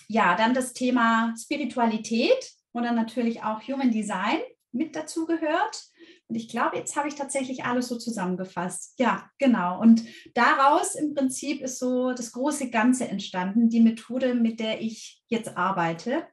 ja, 0.07 0.37
dann 0.37 0.55
das 0.55 0.73
Thema 0.73 1.35
Spiritualität 1.37 2.53
dann 2.85 2.95
natürlich 2.95 3.43
auch 3.43 3.61
Human 3.63 3.91
Design 3.91 4.39
mit 4.73 4.95
dazu 4.95 5.27
gehört. 5.27 5.83
Und 5.83 5.88
ich 6.29 6.49
glaube, 6.49 6.77
jetzt 6.77 6.95
habe 6.97 7.09
ich 7.09 7.15
tatsächlich 7.15 7.65
alles 7.65 7.89
so 7.89 7.97
zusammengefasst. 7.97 8.95
Ja, 8.99 9.31
genau. 9.39 9.81
Und 9.81 10.05
daraus 10.35 10.95
im 10.95 11.15
Prinzip 11.15 11.63
ist 11.63 11.79
so 11.79 12.13
das 12.13 12.33
große 12.33 12.71
Ganze 12.71 13.09
entstanden, 13.09 13.71
die 13.71 13.81
Methode, 13.81 14.35
mit 14.35 14.61
der 14.61 14.81
ich 14.81 15.23
jetzt 15.29 15.57
arbeite, 15.57 16.27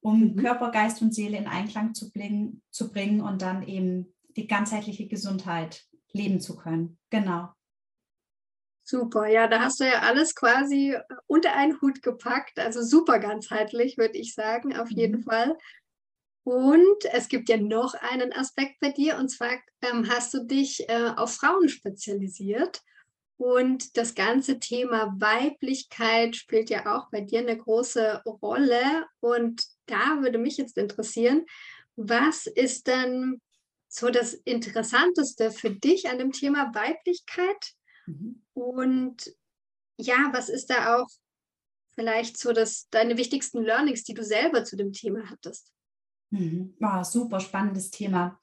um 0.00 0.20
mhm. 0.20 0.36
Körper, 0.36 0.70
Geist 0.70 1.02
und 1.02 1.14
Seele 1.14 1.36
in 1.36 1.46
Einklang 1.46 1.94
zu 1.94 2.10
bringen, 2.10 2.62
zu 2.70 2.90
bringen 2.90 3.20
und 3.20 3.42
dann 3.42 3.62
eben 3.66 4.14
die 4.36 4.46
ganzheitliche 4.46 5.08
Gesundheit 5.08 5.84
leben 6.12 6.40
zu 6.40 6.56
können. 6.56 6.98
Genau. 7.10 7.48
Super, 8.86 9.26
ja, 9.26 9.48
da 9.48 9.60
hast 9.60 9.80
du 9.80 9.84
ja 9.84 10.00
alles 10.00 10.34
quasi 10.34 10.94
unter 11.26 11.54
einen 11.54 11.80
Hut 11.80 12.02
gepackt. 12.02 12.58
Also 12.58 12.82
super 12.82 13.18
ganzheitlich, 13.18 13.96
würde 13.96 14.18
ich 14.18 14.34
sagen, 14.34 14.76
auf 14.76 14.90
jeden 14.90 15.20
mhm. 15.20 15.22
Fall. 15.22 15.56
Und 16.44 17.04
es 17.06 17.28
gibt 17.28 17.48
ja 17.48 17.56
noch 17.56 17.94
einen 17.94 18.32
Aspekt 18.34 18.78
bei 18.80 18.90
dir, 18.90 19.16
und 19.16 19.30
zwar 19.30 19.58
ähm, 19.80 20.08
hast 20.08 20.34
du 20.34 20.44
dich 20.44 20.88
äh, 20.88 21.12
auf 21.16 21.34
Frauen 21.34 21.68
spezialisiert. 21.68 22.82
Und 23.36 23.96
das 23.96 24.14
ganze 24.14 24.60
Thema 24.60 25.12
Weiblichkeit 25.18 26.36
spielt 26.36 26.70
ja 26.70 26.94
auch 26.94 27.10
bei 27.10 27.22
dir 27.22 27.40
eine 27.40 27.56
große 27.56 28.22
Rolle. 28.24 29.06
Und 29.20 29.64
da 29.86 30.20
würde 30.20 30.38
mich 30.38 30.56
jetzt 30.56 30.78
interessieren, 30.78 31.44
was 31.96 32.46
ist 32.46 32.86
denn 32.86 33.40
so 33.88 34.10
das 34.10 34.34
Interessanteste 34.34 35.50
für 35.50 35.70
dich 35.70 36.08
an 36.08 36.18
dem 36.18 36.32
Thema 36.32 36.74
Weiblichkeit? 36.74 37.72
Mhm. 38.06 38.44
Und 38.52 39.34
ja, 39.96 40.30
was 40.32 40.48
ist 40.48 40.70
da 40.70 40.96
auch 40.96 41.08
vielleicht 41.94 42.38
so 42.38 42.52
das, 42.52 42.88
deine 42.90 43.16
wichtigsten 43.16 43.62
Learnings, 43.62 44.04
die 44.04 44.14
du 44.14 44.22
selber 44.22 44.64
zu 44.64 44.76
dem 44.76 44.92
Thema 44.92 45.30
hattest? 45.30 45.73
Mhm. 46.34 46.74
Oh, 46.80 47.02
super 47.04 47.38
spannendes 47.40 47.90
Thema. 47.90 48.40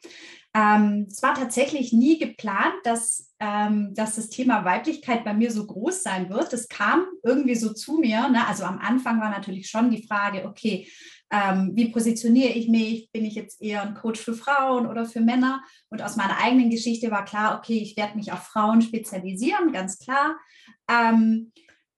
Ähm, 0.54 1.08
es 1.10 1.22
war 1.22 1.34
tatsächlich 1.34 1.94
nie 1.94 2.20
geplant, 2.20 2.76
dass, 2.84 3.34
ähm, 3.40 3.94
dass 3.94 4.16
das 4.16 4.30
Thema 4.30 4.66
Weiblichkeit 4.66 5.24
bei 5.24 5.34
mir 5.34 5.52
so 5.52 5.66
groß 5.66 6.04
sein 6.04 6.30
wird. 6.30 6.54
Es 6.54 6.68
kam 6.68 7.06
irgendwie 7.24 7.56
so 7.56 7.74
zu 7.74 7.98
mir. 7.98 8.30
Ne? 8.30 8.46
Also 8.48 8.64
am 8.64 8.80
Anfang 8.80 9.20
war 9.22 9.30
natürlich 9.30 9.70
schon 9.70 9.92
die 9.92 10.06
Frage, 10.06 10.46
okay, 10.46 10.88
ähm, 11.32 11.72
wie 11.74 11.90
positioniere 11.90 12.52
ich 12.52 12.68
mich? 12.68 13.10
Bin 13.12 13.26
ich 13.26 13.36
jetzt 13.36 13.62
eher 13.62 13.82
ein 13.82 13.94
Coach 13.94 14.20
für 14.20 14.34
Frauen 14.34 14.88
oder 14.88 15.06
für 15.06 15.22
Männer? 15.22 15.62
Und 15.90 16.02
aus 16.02 16.16
meiner 16.16 16.38
eigenen 16.38 16.70
Geschichte 16.70 17.12
war 17.12 17.26
klar, 17.26 17.58
okay, 17.58 17.78
ich 17.78 17.96
werde 17.96 18.18
mich 18.18 18.32
auf 18.32 18.44
Frauen 18.44 18.82
spezialisieren, 18.82 19.72
ganz 19.72 20.00
klar. 20.00 20.38
Ähm, 20.90 21.52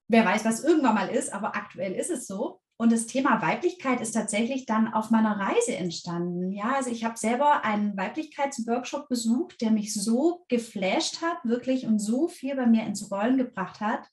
wer 0.08 0.24
weiß, 0.24 0.44
was 0.44 0.62
irgendwann 0.62 0.94
mal 0.94 1.08
ist, 1.08 1.32
aber 1.32 1.56
aktuell 1.56 1.92
ist 1.92 2.10
es 2.10 2.26
so. 2.26 2.60
Und 2.76 2.90
das 2.90 3.06
Thema 3.06 3.40
Weiblichkeit 3.40 4.00
ist 4.00 4.12
tatsächlich 4.12 4.66
dann 4.66 4.92
auf 4.92 5.10
meiner 5.10 5.38
Reise 5.38 5.76
entstanden. 5.76 6.50
Ja, 6.50 6.74
also 6.74 6.90
ich 6.90 7.04
habe 7.04 7.16
selber 7.16 7.64
einen 7.64 7.96
Weiblichkeitsworkshop 7.96 9.08
besucht, 9.08 9.60
der 9.60 9.70
mich 9.70 9.94
so 9.94 10.44
geflasht 10.48 11.22
hat, 11.22 11.38
wirklich 11.44 11.86
und 11.86 12.00
so 12.00 12.26
viel 12.26 12.56
bei 12.56 12.66
mir 12.66 12.84
ins 12.84 13.10
Rollen 13.12 13.36
gebracht 13.36 13.80
hat, 13.80 14.08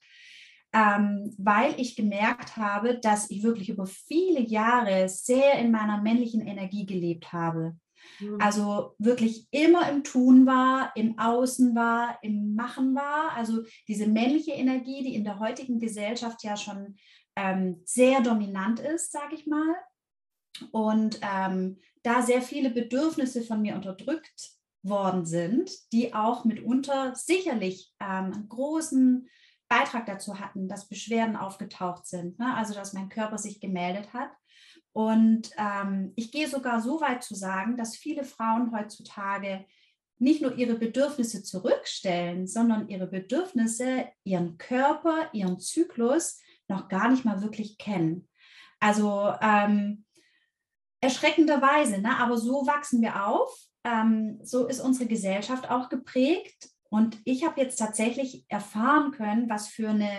ähm, 0.72 1.34
weil 1.38 1.74
ich 1.78 1.96
gemerkt 1.96 2.56
habe, 2.56 2.98
dass 3.00 3.30
ich 3.30 3.42
wirklich 3.42 3.68
über 3.68 3.86
viele 3.86 4.40
Jahre 4.40 5.08
sehr 5.08 5.54
in 5.58 5.72
meiner 5.72 6.00
männlichen 6.00 6.46
Energie 6.46 6.86
gelebt 6.86 7.32
habe. 7.32 7.76
Mhm. 8.20 8.40
Also 8.40 8.94
wirklich 8.98 9.46
immer 9.50 9.90
im 9.90 10.04
Tun 10.04 10.46
war, 10.46 10.92
im 10.94 11.18
Außen 11.18 11.74
war, 11.74 12.18
im 12.22 12.54
Machen 12.54 12.94
war. 12.94 13.32
Also 13.36 13.62
diese 13.88 14.06
männliche 14.06 14.52
Energie, 14.52 15.02
die 15.02 15.14
in 15.14 15.24
der 15.24 15.40
heutigen 15.40 15.78
Gesellschaft 15.78 16.42
ja 16.42 16.56
schon 16.56 16.96
ähm, 17.36 17.80
sehr 17.84 18.20
dominant 18.20 18.80
ist, 18.80 19.12
sage 19.12 19.34
ich 19.34 19.46
mal. 19.46 19.74
Und 20.70 21.20
ähm, 21.22 21.78
da 22.02 22.22
sehr 22.22 22.42
viele 22.42 22.70
Bedürfnisse 22.70 23.42
von 23.42 23.62
mir 23.62 23.74
unterdrückt 23.74 24.50
worden 24.82 25.24
sind, 25.24 25.70
die 25.92 26.12
auch 26.14 26.44
mitunter 26.44 27.14
sicherlich 27.14 27.92
ähm, 28.00 28.32
einen 28.32 28.48
großen 28.48 29.28
Beitrag 29.68 30.06
dazu 30.06 30.38
hatten, 30.38 30.68
dass 30.68 30.88
Beschwerden 30.88 31.36
aufgetaucht 31.36 32.06
sind, 32.06 32.38
ne? 32.38 32.54
also 32.56 32.74
dass 32.74 32.92
mein 32.92 33.08
Körper 33.08 33.38
sich 33.38 33.60
gemeldet 33.60 34.12
hat. 34.12 34.30
Und 34.92 35.50
ähm, 35.56 36.12
ich 36.16 36.30
gehe 36.30 36.48
sogar 36.48 36.82
so 36.82 37.00
weit 37.00 37.22
zu 37.22 37.34
sagen, 37.34 37.76
dass 37.76 37.96
viele 37.96 38.24
Frauen 38.24 38.76
heutzutage 38.76 39.64
nicht 40.18 40.42
nur 40.42 40.56
ihre 40.56 40.74
Bedürfnisse 40.74 41.42
zurückstellen, 41.42 42.46
sondern 42.46 42.88
ihre 42.88 43.06
Bedürfnisse, 43.06 44.06
ihren 44.24 44.58
Körper, 44.58 45.30
ihren 45.32 45.58
Zyklus 45.58 46.38
noch 46.72 46.88
gar 46.88 47.10
nicht 47.10 47.24
mal 47.24 47.42
wirklich 47.42 47.78
kennen. 47.78 48.28
Also 48.80 49.32
ähm, 49.40 50.04
erschreckenderweise, 51.00 52.00
ne? 52.00 52.18
aber 52.18 52.36
so 52.36 52.66
wachsen 52.66 53.02
wir 53.02 53.26
auf. 53.26 53.50
Ähm, 53.84 54.40
so 54.42 54.66
ist 54.66 54.80
unsere 54.80 55.08
Gesellschaft 55.08 55.70
auch 55.70 55.88
geprägt. 55.88 56.70
Und 56.88 57.20
ich 57.24 57.44
habe 57.44 57.60
jetzt 57.60 57.76
tatsächlich 57.76 58.44
erfahren 58.48 59.12
können, 59.12 59.48
was 59.48 59.68
für 59.68 59.88
eine 59.88 60.10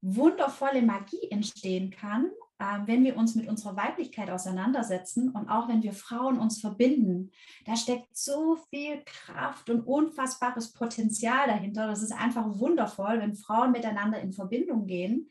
wundervolle 0.00 0.82
Magie 0.82 1.30
entstehen 1.30 1.90
kann, 1.90 2.30
äh, 2.58 2.78
wenn 2.86 3.04
wir 3.04 3.16
uns 3.16 3.34
mit 3.34 3.48
unserer 3.48 3.76
Weiblichkeit 3.76 4.30
auseinandersetzen 4.30 5.30
und 5.30 5.48
auch 5.48 5.68
wenn 5.68 5.82
wir 5.82 5.92
Frauen 5.92 6.38
uns 6.38 6.60
verbinden. 6.60 7.30
Da 7.64 7.76
steckt 7.76 8.16
so 8.16 8.56
viel 8.70 9.02
Kraft 9.04 9.70
und 9.70 9.82
unfassbares 9.82 10.72
Potenzial 10.72 11.46
dahinter. 11.46 11.86
Das 11.86 12.02
ist 12.02 12.12
einfach 12.12 12.58
wundervoll, 12.58 13.20
wenn 13.20 13.34
Frauen 13.36 13.72
miteinander 13.72 14.20
in 14.20 14.32
Verbindung 14.32 14.86
gehen. 14.86 15.30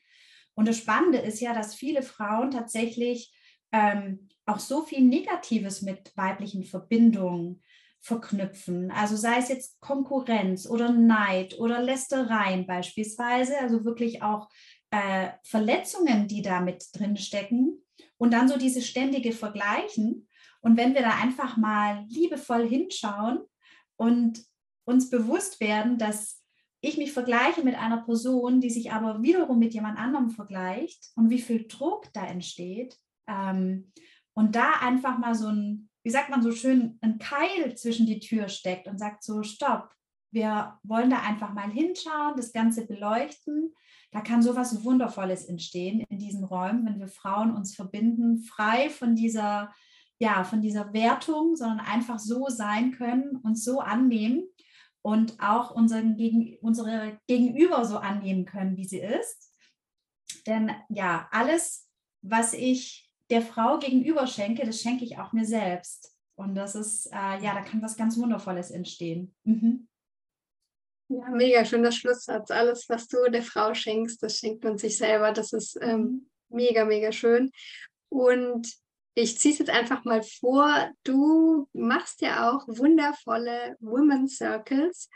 Und 0.57 0.67
das 0.67 0.79
Spannende 0.79 1.19
ist 1.19 1.39
ja, 1.39 1.53
dass 1.53 1.75
viele 1.75 2.01
Frauen 2.01 2.49
tatsächlich 2.49 3.31
ähm, 3.71 4.27
auch 4.47 4.57
so 4.57 4.81
viel 4.81 5.01
Negatives 5.01 5.83
mit 5.83 6.11
weiblichen 6.17 6.63
Verbindungen 6.63 7.61
verknüpfen. 7.99 8.89
Also 8.89 9.15
sei 9.15 9.37
es 9.37 9.49
jetzt 9.49 9.79
Konkurrenz 9.81 10.67
oder 10.67 10.91
Neid 10.91 11.59
oder 11.59 11.79
Lästereien 11.79 12.65
beispielsweise, 12.65 13.59
also 13.59 13.85
wirklich 13.85 14.23
auch 14.23 14.49
äh, 14.89 15.29
Verletzungen, 15.43 16.27
die 16.27 16.41
da 16.41 16.59
mit 16.59 16.85
drin 16.93 17.17
stecken 17.17 17.85
und 18.17 18.31
dann 18.31 18.47
so 18.47 18.57
diese 18.57 18.81
ständige 18.81 19.33
Vergleichen. 19.33 20.27
Und 20.61 20.75
wenn 20.75 20.95
wir 20.95 21.01
da 21.01 21.19
einfach 21.21 21.55
mal 21.57 22.03
liebevoll 22.09 22.67
hinschauen 22.67 23.41
und 23.95 24.43
uns 24.85 25.11
bewusst 25.11 25.59
werden, 25.59 25.99
dass 25.99 26.41
ich 26.81 26.97
mich 26.97 27.11
vergleiche 27.11 27.63
mit 27.63 27.75
einer 27.75 28.03
Person, 28.03 28.61
die 28.61 28.69
sich 28.69 28.91
aber 28.91 29.21
wiederum 29.21 29.59
mit 29.59 29.73
jemand 29.73 29.97
anderem 29.97 30.29
vergleicht 30.29 31.11
und 31.15 31.29
wie 31.29 31.41
viel 31.41 31.67
Druck 31.67 32.11
da 32.13 32.25
entsteht. 32.25 32.97
Ähm, 33.27 33.91
und 34.33 34.55
da 34.55 34.73
einfach 34.81 35.17
mal 35.17 35.33
so 35.33 35.47
ein, 35.47 35.89
wie 36.03 36.11
sagt 36.11 36.29
man 36.29 36.43
so 36.43 36.51
schön, 36.51 36.99
ein 37.01 37.17
Keil 37.17 37.75
zwischen 37.75 38.05
die 38.05 38.19
Tür 38.19 38.47
steckt 38.47 38.87
und 38.87 38.99
sagt 38.99 39.23
so, 39.23 39.41
stopp, 39.41 39.89
wir 40.31 40.77
wollen 40.83 41.09
da 41.09 41.21
einfach 41.21 41.53
mal 41.53 41.71
hinschauen, 41.71 42.35
das 42.35 42.53
Ganze 42.53 42.85
beleuchten. 42.85 43.73
Da 44.11 44.21
kann 44.21 44.43
so 44.43 44.55
was 44.55 44.83
Wundervolles 44.83 45.45
entstehen 45.45 46.05
in 46.09 46.19
diesen 46.19 46.43
Räumen, 46.43 46.85
wenn 46.85 46.99
wir 46.99 47.07
Frauen 47.07 47.51
uns 47.55 47.75
verbinden, 47.75 48.43
frei 48.43 48.89
von 48.89 49.15
dieser, 49.15 49.73
ja, 50.19 50.43
von 50.43 50.61
dieser 50.61 50.93
Wertung, 50.93 51.55
sondern 51.55 51.79
einfach 51.79 52.19
so 52.19 52.47
sein 52.49 52.91
können 52.91 53.37
und 53.37 53.57
so 53.57 53.79
annehmen 53.79 54.43
und 55.07 55.39
auch 55.39 55.71
unseren 55.71 56.17
Gegen, 56.17 56.57
unsere 56.59 57.17
Gegenüber 57.27 57.85
so 57.85 57.97
annehmen 57.97 58.43
können, 58.43 58.75
wie 58.75 58.83
sie 58.83 58.99
ist. 58.99 59.53
Denn 60.45 60.69
ja, 60.89 61.29
alles, 61.31 61.87
was 62.21 62.51
ich 62.51 63.09
der 63.29 63.41
Frau 63.41 63.79
gegenüber 63.79 64.27
schenke, 64.27 64.65
das 64.65 64.81
schenke 64.81 65.05
ich 65.05 65.17
auch 65.17 65.31
mir 65.31 65.45
selbst. 65.45 66.13
Und 66.35 66.55
das 66.55 66.75
ist, 66.75 67.05
äh, 67.05 67.41
ja, 67.41 67.53
da 67.53 67.61
kann 67.61 67.81
was 67.81 67.95
ganz 67.95 68.17
Wundervolles 68.17 68.69
entstehen. 68.69 69.33
Mhm. 69.45 69.87
Ja, 71.07 71.29
mega 71.29 71.63
schöner 71.63 71.93
Schlusssatz. 71.93 72.51
Alles, 72.51 72.89
was 72.89 73.07
du 73.07 73.31
der 73.31 73.43
Frau 73.43 73.73
schenkst, 73.73 74.21
das 74.21 74.37
schenkt 74.37 74.65
man 74.65 74.77
sich 74.77 74.97
selber. 74.97 75.31
Das 75.31 75.53
ist 75.53 75.79
ähm, 75.81 76.01
mhm. 76.01 76.29
mega, 76.49 76.83
mega 76.83 77.13
schön. 77.13 77.49
Und 78.09 78.75
ich 79.17 79.39
ziehe 79.39 79.51
es 79.51 79.57
jetzt 79.57 79.71
einfach 79.71 80.05
mal 80.05 80.21
vor. 80.21 80.91
Du 81.03 81.67
machst 81.73 82.21
ja 82.21 82.51
auch 82.51 82.67
wundervolle 82.67 83.75
Women 83.79 84.27
Circles. 84.27 85.09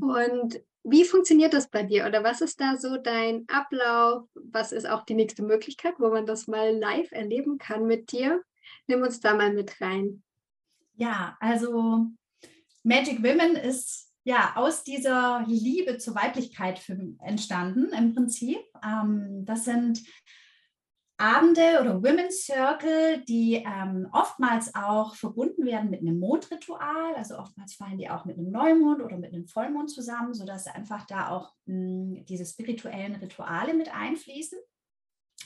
Und 0.00 0.60
wie 0.84 1.04
funktioniert 1.04 1.52
das 1.52 1.68
bei 1.68 1.82
dir? 1.82 2.06
Oder 2.06 2.22
was 2.22 2.40
ist 2.40 2.60
da 2.60 2.76
so 2.76 2.96
dein 2.96 3.44
Ablauf? 3.48 4.28
Was 4.34 4.70
ist 4.70 4.88
auch 4.88 5.04
die 5.04 5.14
nächste 5.14 5.42
Möglichkeit, 5.42 5.94
wo 5.98 6.10
man 6.10 6.26
das 6.26 6.46
mal 6.46 6.76
live 6.76 7.10
erleben 7.10 7.58
kann 7.58 7.86
mit 7.86 8.12
dir? 8.12 8.42
Nimm 8.86 9.02
uns 9.02 9.18
da 9.18 9.34
mal 9.34 9.52
mit 9.52 9.80
rein. 9.80 10.22
Ja, 10.94 11.36
also 11.40 12.06
Magic 12.84 13.20
Women 13.20 13.56
ist 13.56 14.12
ja 14.22 14.52
aus 14.54 14.84
dieser 14.84 15.44
Liebe 15.48 15.98
zur 15.98 16.14
Weiblichkeit 16.14 16.80
entstanden 17.20 17.92
im 17.92 18.14
Prinzip. 18.14 18.60
Ähm, 18.84 19.44
das 19.44 19.64
sind 19.64 20.04
Abende 21.16 21.80
oder 21.80 22.02
Women's 22.02 22.44
Circle, 22.44 23.22
die 23.24 23.54
ähm, 23.54 24.08
oftmals 24.12 24.74
auch 24.74 25.14
verbunden 25.14 25.64
werden 25.64 25.90
mit 25.90 26.00
einem 26.00 26.18
Mondritual. 26.18 27.14
Also 27.14 27.38
oftmals 27.38 27.74
fallen 27.74 27.98
die 27.98 28.10
auch 28.10 28.24
mit 28.24 28.36
einem 28.36 28.50
Neumond 28.50 29.00
oder 29.00 29.16
mit 29.16 29.32
einem 29.32 29.46
Vollmond 29.46 29.90
zusammen, 29.90 30.34
sodass 30.34 30.66
einfach 30.66 31.06
da 31.06 31.30
auch 31.30 31.52
mh, 31.66 31.74
hm, 31.74 32.24
diese 32.26 32.44
spirituellen 32.44 33.14
Rituale 33.14 33.74
mit 33.74 33.94
einfließen. 33.94 34.58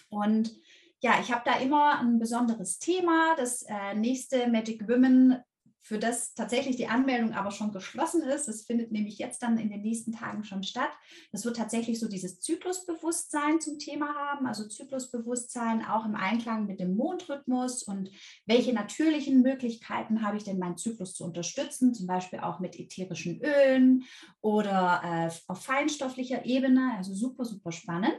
Und 0.09 0.57
ja, 1.01 1.21
ich 1.21 1.31
habe 1.31 1.43
da 1.45 1.59
immer 1.59 2.01
ein 2.01 2.19
besonderes 2.19 2.79
Thema. 2.79 3.37
Das 3.37 3.63
äh, 3.63 3.95
nächste 3.95 4.49
Magic 4.49 4.89
Women 4.89 5.43
für 5.81 5.99
das 5.99 6.35
tatsächlich 6.35 6.77
die 6.77 6.89
Anmeldung 6.89 7.33
aber 7.33 7.51
schon 7.51 7.73
geschlossen 7.73 8.23
ist. 8.23 8.49
Es 8.49 8.67
findet 8.67 8.93
nämlich 8.93 9.19
jetzt 9.19 9.43
dann 9.43 9.59
in 9.59 9.71
den 9.71 9.83
nächsten 9.83 10.13
Tagen 10.13 10.45
schon 10.45 10.63
statt. 10.63 10.91
Das 11.33 11.45
wird 11.45 11.57
tatsächlich 11.57 11.99
so 11.99 12.09
dieses 12.09 12.41
Zyklusbewusstsein 12.41 13.61
zum 13.61 13.79
Thema 13.79 14.15
haben, 14.15 14.47
also 14.47 14.67
Zyklusbewusstsein 14.67 15.85
auch 15.85 16.05
im 16.05 16.15
Einklang 16.15 16.67
mit 16.67 16.81
dem 16.81 16.97
Mondrhythmus 16.97 17.83
und 17.83 18.11
welche 18.47 18.73
natürlichen 18.73 19.43
Möglichkeiten 19.43 20.23
habe 20.23 20.37
ich 20.37 20.45
denn, 20.45 20.59
meinen 20.59 20.77
Zyklus 20.77 21.15
zu 21.15 21.25
unterstützen, 21.25 21.95
zum 21.95 22.07
Beispiel 22.07 22.41
auch 22.41 22.61
mit 22.61 22.79
ätherischen 22.79 23.41
Ölen 23.43 24.05
oder 24.41 25.01
äh, 25.05 25.31
auf 25.47 25.63
feinstofflicher 25.63 26.45
Ebene, 26.45 26.95
also 26.97 27.15
super, 27.15 27.45
super 27.45 27.73
spannend. 27.73 28.19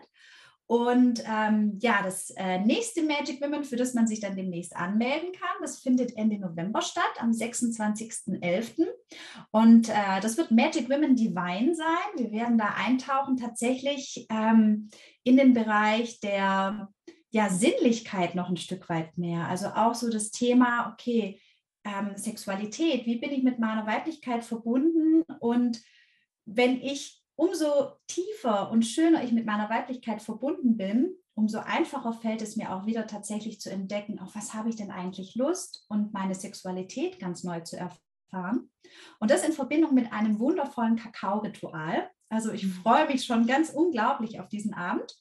Und 0.69 1.23
ähm, 1.25 1.79
ja, 1.81 2.03
das 2.03 2.29
äh, 2.37 2.59
nächste 2.59 3.01
Magic 3.01 3.41
Women, 3.41 3.63
für 3.63 3.75
das 3.75 3.95
man 3.95 4.05
sich 4.05 4.19
dann 4.19 4.35
demnächst 4.35 4.75
anmelden 4.75 5.31
kann, 5.31 5.57
das 5.61 5.79
findet 5.79 6.15
Ende 6.15 6.37
November 6.37 6.83
statt, 6.83 7.11
am 7.17 7.31
26.11. 7.31 8.85
Und 9.49 9.89
äh, 9.89 10.19
das 10.21 10.37
wird 10.37 10.51
Magic 10.51 10.87
Women 10.87 11.15
Divine 11.15 11.73
sein. 11.73 12.17
Wir 12.17 12.31
werden 12.31 12.59
da 12.59 12.75
eintauchen 12.77 13.35
tatsächlich 13.37 14.27
ähm, 14.29 14.91
in 15.23 15.37
den 15.37 15.55
Bereich 15.55 16.19
der 16.19 16.87
ja, 17.31 17.49
Sinnlichkeit 17.49 18.35
noch 18.35 18.49
ein 18.49 18.57
Stück 18.57 18.89
weit 18.89 19.17
mehr. 19.17 19.47
Also 19.47 19.69
auch 19.69 19.95
so 19.95 20.11
das 20.11 20.29
Thema, 20.29 20.93
okay, 20.93 21.41
ähm, 21.83 22.15
Sexualität, 22.15 23.07
wie 23.07 23.17
bin 23.17 23.31
ich 23.31 23.41
mit 23.41 23.57
meiner 23.57 23.87
Weiblichkeit 23.87 24.45
verbunden? 24.45 25.23
Und 25.39 25.81
wenn 26.45 26.79
ich 26.79 27.18
umso 27.39 27.93
tiefer 28.07 28.69
und 28.69 28.83
schöner 28.83 29.23
ich 29.23 29.31
mit 29.31 29.45
meiner 29.45 29.69
Weiblichkeit 29.69 30.21
verbunden 30.21 30.75
bin, 30.75 31.15
umso 31.35 31.59
einfacher 31.59 32.11
fällt 32.11 32.41
es 32.41 32.57
mir 32.57 32.75
auch 32.75 32.85
wieder 32.85 33.07
tatsächlich 33.07 33.61
zu 33.61 33.71
entdecken, 33.71 34.19
auf 34.19 34.35
was 34.35 34.53
habe 34.53 34.67
ich 34.67 34.75
denn 34.75 34.91
eigentlich 34.91 35.35
Lust 35.35 35.85
und 35.87 36.11
meine 36.11 36.35
Sexualität 36.35 37.17
ganz 37.17 37.45
neu 37.45 37.61
zu 37.61 37.77
erfahren. 37.77 38.69
Und 39.19 39.31
das 39.31 39.45
in 39.45 39.53
Verbindung 39.53 39.93
mit 39.93 40.11
einem 40.11 40.37
wundervollen 40.37 40.97
Kakao-Ritual. 40.97 42.09
Also 42.27 42.51
ich 42.51 42.65
mhm. 42.65 42.71
freue 42.71 43.07
mich 43.07 43.23
schon 43.23 43.47
ganz 43.47 43.69
unglaublich 43.69 44.41
auf 44.41 44.49
diesen 44.49 44.73
Abend. 44.73 45.15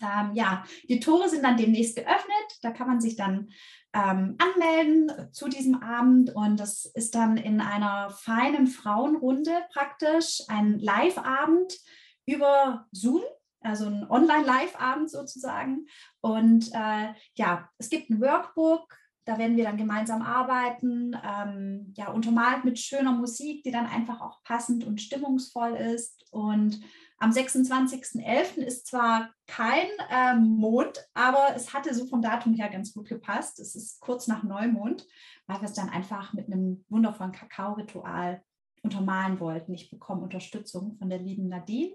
Ähm, 0.00 0.32
ja, 0.34 0.64
die 0.88 1.00
Tore 1.00 1.28
sind 1.28 1.44
dann 1.44 1.56
demnächst 1.56 1.96
geöffnet. 1.96 2.58
Da 2.62 2.70
kann 2.70 2.88
man 2.88 3.00
sich 3.00 3.16
dann 3.16 3.50
ähm, 3.94 4.36
anmelden 4.38 5.10
zu 5.32 5.48
diesem 5.48 5.82
Abend 5.82 6.34
und 6.34 6.58
das 6.58 6.86
ist 6.86 7.14
dann 7.14 7.36
in 7.36 7.60
einer 7.60 8.10
feinen 8.10 8.66
Frauenrunde 8.66 9.52
praktisch 9.72 10.40
ein 10.48 10.78
Live-Abend 10.78 11.76
über 12.24 12.86
Zoom, 12.92 13.22
also 13.60 13.86
ein 13.86 14.08
Online-Live-Abend 14.08 15.10
sozusagen. 15.10 15.86
Und 16.20 16.70
äh, 16.72 17.12
ja, 17.34 17.68
es 17.78 17.90
gibt 17.90 18.10
ein 18.10 18.20
Workbook, 18.20 18.96
da 19.24 19.38
werden 19.38 19.56
wir 19.56 19.64
dann 19.64 19.76
gemeinsam 19.76 20.22
arbeiten, 20.22 21.16
ähm, 21.22 21.92
ja, 21.96 22.10
untermalt 22.10 22.64
mit 22.64 22.78
schöner 22.78 23.12
Musik, 23.12 23.62
die 23.62 23.70
dann 23.70 23.86
einfach 23.86 24.20
auch 24.20 24.42
passend 24.42 24.84
und 24.84 25.00
stimmungsvoll 25.00 25.76
ist. 25.76 26.24
Und 26.30 26.80
am 27.22 27.30
26.11. 27.30 28.56
ist 28.56 28.88
zwar 28.88 29.32
kein 29.46 29.86
äh, 30.10 30.34
Mond, 30.34 31.08
aber 31.14 31.54
es 31.54 31.72
hatte 31.72 31.94
so 31.94 32.04
vom 32.06 32.20
Datum 32.20 32.54
her 32.54 32.68
ganz 32.68 32.92
gut 32.92 33.08
gepasst. 33.08 33.60
Es 33.60 33.76
ist 33.76 34.00
kurz 34.00 34.26
nach 34.26 34.42
Neumond, 34.42 35.06
weil 35.46 35.60
wir 35.60 35.66
es 35.66 35.72
dann 35.72 35.88
einfach 35.88 36.32
mit 36.32 36.48
einem 36.48 36.84
wundervollen 36.88 37.30
Kakao-Ritual 37.30 38.42
untermalen 38.82 39.38
wollten. 39.38 39.72
Ich 39.72 39.88
bekomme 39.88 40.22
Unterstützung 40.22 40.96
von 40.98 41.08
der 41.08 41.20
lieben 41.20 41.46
Nadine, 41.46 41.94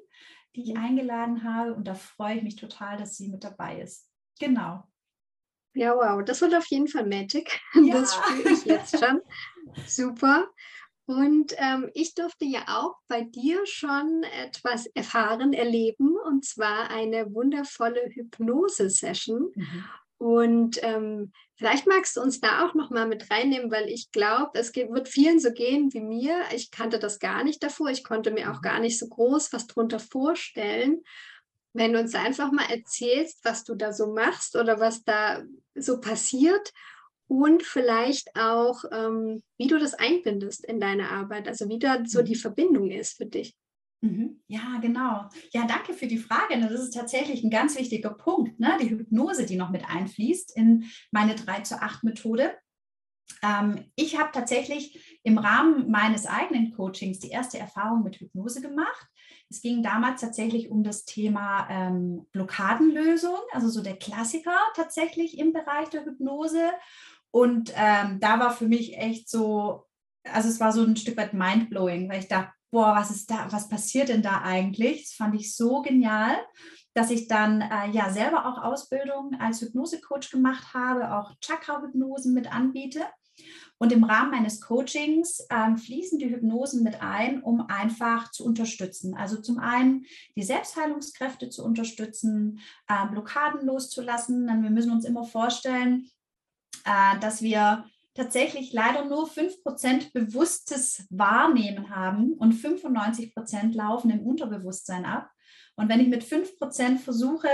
die 0.55 0.63
ich 0.63 0.77
eingeladen 0.77 1.43
habe. 1.43 1.73
Und 1.73 1.89
da 1.89 1.93
freue 1.93 2.37
ich 2.37 2.43
mich 2.43 2.55
total, 2.55 2.95
dass 2.95 3.17
sie 3.17 3.27
mit 3.27 3.43
dabei 3.43 3.81
ist. 3.81 4.09
Genau. 4.39 4.85
Ja, 5.73 5.93
wow, 5.93 6.23
das 6.23 6.39
wird 6.39 6.55
auf 6.55 6.67
jeden 6.67 6.87
Fall 6.87 7.05
Magic. 7.05 7.59
Ja. 7.73 7.95
Das 7.95 8.15
spüre 8.15 8.53
ich 8.53 8.63
jetzt 8.63 8.97
schon. 8.97 9.19
Super. 9.87 10.47
Und 11.07 11.55
ähm, 11.57 11.89
ich 11.93 12.15
durfte 12.15 12.43
ja 12.43 12.65
auch 12.67 12.97
bei 13.07 13.21
dir 13.21 13.65
schon 13.65 14.23
etwas 14.43 14.87
erfahren, 14.87 15.53
erleben, 15.53 16.17
und 16.25 16.43
zwar 16.43 16.89
eine 16.89 17.33
wundervolle 17.33 18.09
Hypnose-Session. 18.09 19.53
Mhm. 19.55 19.85
Und 20.17 20.83
ähm, 20.83 21.31
vielleicht 21.55 21.87
magst 21.87 22.17
du 22.17 22.21
uns 22.21 22.41
da 22.41 22.65
auch 22.65 22.73
noch 22.73 22.89
mal 22.89 23.07
mit 23.07 23.31
reinnehmen, 23.31 23.71
weil 23.71 23.87
ich 23.87 24.11
glaube, 24.11 24.59
es 24.59 24.73
geht, 24.73 24.91
wird 24.91 25.07
vielen 25.07 25.39
so 25.39 25.51
gehen 25.53 25.93
wie 25.93 26.01
mir. 26.01 26.41
Ich 26.53 26.71
kannte 26.71 26.99
das 26.99 27.19
gar 27.19 27.45
nicht 27.45 27.63
davor. 27.63 27.89
Ich 27.89 28.03
konnte 28.03 28.31
mir 28.31 28.51
auch 28.51 28.57
mhm. 28.57 28.63
gar 28.63 28.79
nicht 28.79 28.99
so 28.99 29.07
groß 29.07 29.53
was 29.53 29.65
drunter 29.65 29.99
vorstellen. 29.99 31.03
Wenn 31.71 31.93
du 31.93 31.99
uns 31.99 32.15
einfach 32.15 32.51
mal 32.51 32.69
erzählst, 32.69 33.45
was 33.45 33.63
du 33.63 33.75
da 33.75 33.93
so 33.93 34.11
machst 34.11 34.57
oder 34.57 34.81
was 34.81 35.05
da 35.05 35.41
so 35.73 36.01
passiert 36.01 36.73
und 37.27 37.63
vielleicht 37.63 38.35
auch, 38.35 38.83
ähm, 38.91 39.43
wie 39.57 39.67
du 39.67 39.77
das 39.77 39.93
einbindest 39.93 40.65
in 40.65 40.79
deine 40.79 41.09
Arbeit, 41.09 41.47
also 41.47 41.69
wie 41.69 41.79
da 41.79 42.03
so 42.05 42.21
die 42.21 42.35
mhm. 42.35 42.39
Verbindung 42.39 42.91
ist 42.91 43.17
für 43.17 43.25
dich. 43.25 43.55
Mhm. 44.01 44.41
Ja, 44.47 44.77
genau. 44.81 45.27
Ja, 45.51 45.65
danke 45.65 45.93
für 45.93 46.07
die 46.07 46.19
Frage. 46.19 46.59
Das 46.59 46.71
ist 46.71 46.93
tatsächlich 46.93 47.43
ein 47.43 47.49
ganz 47.49 47.77
wichtiger 47.77 48.11
Punkt, 48.11 48.59
ne? 48.59 48.77
die 48.81 48.89
Hypnose, 48.91 49.45
die 49.45 49.55
noch 49.55 49.71
mit 49.71 49.89
einfließt 49.89 50.55
in 50.55 50.85
meine 51.11 51.35
3 51.35 51.61
zu 51.61 51.81
8 51.81 52.03
Methode. 52.03 52.53
Ähm, 53.43 53.91
ich 53.95 54.17
habe 54.17 54.29
tatsächlich 54.31 55.19
im 55.23 55.37
Rahmen 55.37 55.89
meines 55.89 56.25
eigenen 56.25 56.73
Coachings 56.73 57.19
die 57.19 57.29
erste 57.29 57.57
Erfahrung 57.57 58.03
mit 58.03 58.19
Hypnose 58.19 58.61
gemacht. 58.61 59.07
Es 59.49 59.61
ging 59.61 59.81
damals 59.81 60.21
tatsächlich 60.21 60.69
um 60.69 60.83
das 60.83 61.05
Thema 61.05 61.67
ähm, 61.69 62.27
Blockadenlösung, 62.31 63.39
also 63.51 63.69
so 63.69 63.81
der 63.81 63.97
Klassiker 63.97 64.57
tatsächlich 64.75 65.37
im 65.37 65.53
Bereich 65.53 65.89
der 65.89 66.05
Hypnose. 66.05 66.71
Und 67.37 67.71
ähm, 67.75 68.19
da 68.19 68.39
war 68.39 68.49
für 68.49 68.67
mich 68.67 68.97
echt 68.97 69.29
so, 69.29 69.85
also 70.23 70.49
es 70.49 70.59
war 70.59 70.71
so 70.71 70.81
ein 70.81 70.95
Stück 70.95 71.17
weit 71.17 71.35
mindblowing, 71.35 72.09
weil 72.09 72.21
ich 72.21 72.27
dachte, 72.27 72.51
boah, 72.71 72.95
was 72.95 73.11
ist 73.11 73.29
da, 73.29 73.45
was 73.51 73.69
passiert 73.69 74.09
denn 74.09 74.23
da 74.23 74.41
eigentlich? 74.41 75.03
Das 75.03 75.13
fand 75.13 75.35
ich 75.35 75.55
so 75.55 75.83
genial, 75.83 76.35
dass 76.95 77.11
ich 77.11 77.27
dann 77.27 77.61
äh, 77.61 77.91
ja 77.91 78.09
selber 78.09 78.47
auch 78.47 78.63
Ausbildung 78.63 79.37
als 79.39 79.61
Hypnosecoach 79.61 80.31
gemacht 80.31 80.73
habe, 80.73 81.15
auch 81.15 81.35
Chakra-Hypnosen 81.39 82.33
mit 82.33 82.51
anbiete. 82.51 83.01
Und 83.77 83.91
im 83.91 84.03
Rahmen 84.03 84.31
meines 84.31 84.59
Coachings 84.59 85.45
ähm, 85.51 85.77
fließen 85.77 86.17
die 86.17 86.31
Hypnosen 86.31 86.81
mit 86.81 87.03
ein, 87.03 87.43
um 87.43 87.61
einfach 87.67 88.31
zu 88.31 88.43
unterstützen. 88.45 89.13
Also 89.13 89.39
zum 89.39 89.59
einen 89.59 90.07
die 90.35 90.41
Selbstheilungskräfte 90.41 91.49
zu 91.49 91.63
unterstützen, 91.63 92.61
äh, 92.87 93.05
Blockaden 93.11 93.63
loszulassen. 93.63 94.47
Denn 94.47 94.63
wir 94.63 94.71
müssen 94.71 94.91
uns 94.91 95.05
immer 95.05 95.23
vorstellen, 95.23 96.09
äh, 96.85 97.19
dass 97.19 97.41
wir 97.41 97.85
tatsächlich 98.13 98.73
leider 98.73 99.05
nur 99.05 99.29
5% 99.29 100.11
bewusstes 100.11 101.05
Wahrnehmen 101.09 101.89
haben 101.89 102.33
und 102.33 102.53
95% 102.53 103.75
laufen 103.75 104.09
im 104.09 104.21
Unterbewusstsein 104.21 105.05
ab. 105.05 105.29
Und 105.75 105.89
wenn 105.89 105.99
ich 105.99 106.07
mit 106.07 106.23
5% 106.23 106.97
versuche, 106.97 107.49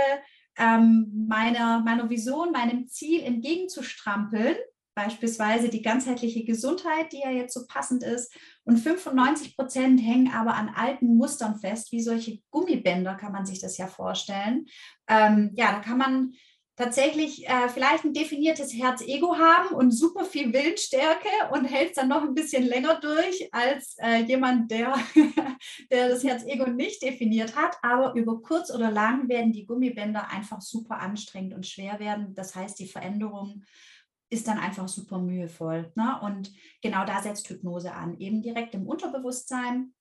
ähm, 0.58 1.26
meiner, 1.28 1.80
meiner 1.82 2.10
Vision, 2.10 2.52
meinem 2.52 2.88
Ziel 2.88 3.22
entgegenzustrampeln, 3.24 4.56
beispielsweise 4.96 5.70
die 5.70 5.82
ganzheitliche 5.82 6.46
Gesundheit, 6.46 7.12
die 7.12 7.20
ja 7.20 7.32
jetzt 7.32 7.54
so 7.54 7.66
passend 7.68 8.04
ist, 8.04 8.34
und 8.64 8.78
95 8.78 9.58
Prozent 9.58 10.00
hängen 10.00 10.32
aber 10.32 10.54
an 10.54 10.70
alten 10.70 11.18
Mustern 11.18 11.60
fest, 11.60 11.92
wie 11.92 12.02
solche 12.02 12.40
Gummibänder 12.52 13.16
kann 13.16 13.34
man 13.34 13.46
sich 13.46 13.60
das 13.60 13.78
ja 13.78 13.88
vorstellen. 13.88 14.66
Ähm, 15.08 15.52
ja, 15.56 15.72
da 15.72 15.80
kann 15.80 15.98
man 15.98 16.34
tatsächlich 16.76 17.48
äh, 17.48 17.70
vielleicht 17.70 18.04
ein 18.04 18.14
definiertes 18.14 18.74
Herz-Ego 18.74 19.38
haben 19.38 19.76
und 19.76 19.92
super 19.92 20.26
viel 20.26 20.52
Willensstärke 20.52 21.30
und 21.52 21.66
hält 21.66 21.90
es 21.90 21.96
dann 21.96 22.10
noch 22.10 22.24
ein 22.24 22.34
bisschen 22.34 22.64
länger 22.64 23.00
durch 23.00 23.50
als 23.54 23.96
äh, 24.00 24.24
jemand, 24.24 24.72
der, 24.72 24.96
der 25.92 26.10
das 26.10 26.24
Herz-Ego 26.24 26.68
nicht 26.72 27.02
definiert 27.02 27.56
hat. 27.56 27.78
Aber 27.84 28.14
über 28.16 28.42
kurz 28.42 28.72
oder 28.72 28.90
lang 28.90 29.30
werden 29.30 29.52
die 29.52 29.66
Gummibänder 29.66 30.30
einfach 30.32 30.62
super 30.62 31.00
anstrengend 31.00 31.54
und 31.54 31.68
schwer 31.68 32.00
werden. 32.00 32.34
Das 32.34 32.56
heißt, 32.56 32.80
die 32.80 32.88
Veränderung 32.88 33.64
ist 34.30 34.48
dann 34.48 34.58
einfach 34.58 34.88
super 34.88 35.20
mühevoll. 35.20 35.92
Ne? 35.96 36.20
Und 36.24 36.52
genau 36.82 37.06
da 37.06 37.22
setzt 37.22 37.48
Hypnose 37.50 37.94
an, 37.94 38.18
eben 38.18 38.42
direkt 38.42 38.74
im 38.74 38.88
Unterbewusstsein. 38.88 39.94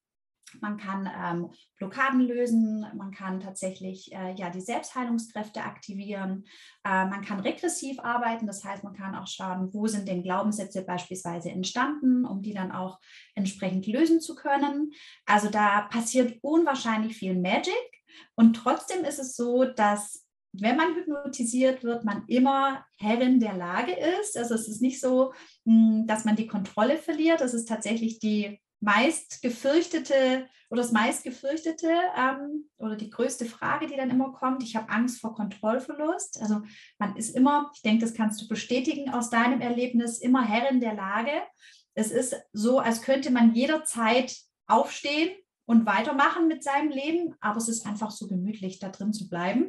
Man 0.61 0.77
kann 0.77 1.09
ähm, 1.17 1.51
Blockaden 1.79 2.21
lösen, 2.21 2.87
man 2.95 3.11
kann 3.11 3.41
tatsächlich 3.41 4.13
äh, 4.13 4.35
ja, 4.35 4.51
die 4.51 4.61
Selbstheilungskräfte 4.61 5.63
aktivieren, 5.63 6.45
äh, 6.85 7.07
man 7.07 7.23
kann 7.23 7.41
regressiv 7.41 7.99
arbeiten, 8.01 8.47
das 8.47 8.65
heißt, 8.65 8.85
man 8.85 8.95
kann 8.95 9.15
auch 9.15 9.27
schauen, 9.27 9.73
wo 9.73 9.87
sind 9.87 10.09
denn 10.09 10.23
Glaubenssätze 10.23 10.83
beispielsweise 10.83 11.51
entstanden, 11.51 12.27
um 12.27 12.43
die 12.43 12.53
dann 12.53 12.71
auch 12.71 12.99
entsprechend 13.35 13.87
lösen 13.87 14.21
zu 14.21 14.35
können. 14.35 14.93
Also 15.27 15.49
da 15.49 15.83
passiert 15.83 16.39
unwahrscheinlich 16.43 17.17
viel 17.17 17.39
Magic 17.39 17.75
und 18.35 18.55
trotzdem 18.55 19.05
ist 19.05 19.19
es 19.19 19.37
so, 19.37 19.65
dass 19.65 20.27
wenn 20.53 20.77
man 20.77 20.95
hypnotisiert 20.95 21.83
wird, 21.83 22.05
man 22.05 22.25
immer 22.27 22.85
Herrin 22.99 23.41
der 23.41 23.55
Lage 23.55 23.93
ist. 24.21 24.37
Also 24.37 24.55
es 24.55 24.69
ist 24.69 24.83
nicht 24.83 25.01
so, 25.01 25.33
hm, 25.65 26.07
dass 26.07 26.25
man 26.25 26.37
die 26.37 26.47
Kontrolle 26.47 26.99
verliert. 26.99 27.41
Es 27.41 27.55
ist 27.55 27.69
tatsächlich 27.69 28.19
die 28.19 28.61
meist 28.83 29.41
gefürchtete 29.43 30.49
oder 30.69 30.83
das 30.83 30.93
meist 30.93 31.23
gefürchtete 31.23 31.91
ähm, 32.17 32.69
oder 32.79 32.97
die 32.97 33.11
größte 33.11 33.45
Frage, 33.45 33.87
die 33.87 33.97
dann 33.97 34.11
immer 34.11 34.33
kommt. 34.33 34.63
Ich 34.63 34.75
habe 34.75 34.91
Angst 34.91 35.21
vor 35.21 35.35
Kontrollverlust. 35.35 36.41
Also 36.41 36.63
man 36.99 37.17
ist 37.17 37.37
immer, 37.37 37.71
ich 37.75 37.83
denke, 37.83 38.05
das 38.05 38.15
kannst 38.15 38.41
du 38.41 38.49
bestätigen 38.49 39.11
aus 39.11 39.31
deinem 39.31 39.61
Erlebnis, 39.61 40.19
immer 40.19 40.43
Herrin 40.43 40.81
der 40.81 40.95
Lage. 40.95 41.31
Es 41.95 42.11
ist 42.11 42.35
so, 42.53 42.79
als 42.79 43.03
könnte 43.03 43.31
man 43.31 43.55
jederzeit 43.55 44.35
aufstehen 44.67 45.31
und 45.67 45.87
weitermachen 45.87 46.49
mit 46.49 46.65
seinem 46.65 46.91
Leben, 46.91 47.35
aber 47.41 47.59
es 47.59 47.69
ist 47.69 47.87
einfach 47.87 48.11
so 48.11 48.27
gemütlich, 48.27 48.79
da 48.79 48.89
drin 48.89 49.13
zu 49.13 49.29
bleiben. 49.29 49.69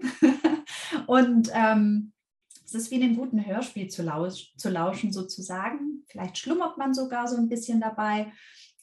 und 1.07 1.51
ähm, 1.53 2.13
es 2.65 2.73
ist 2.73 2.91
wie 2.91 2.95
in 2.95 3.03
einem 3.03 3.17
guten 3.17 3.45
Hörspiel 3.45 3.89
zu, 3.89 4.01
lausch, 4.01 4.53
zu 4.57 4.69
lauschen, 4.69 5.11
sozusagen. 5.13 6.05
Vielleicht 6.07 6.37
schlummert 6.37 6.77
man 6.77 6.93
sogar 6.93 7.27
so 7.27 7.35
ein 7.37 7.49
bisschen 7.49 7.79
dabei. 7.79 8.31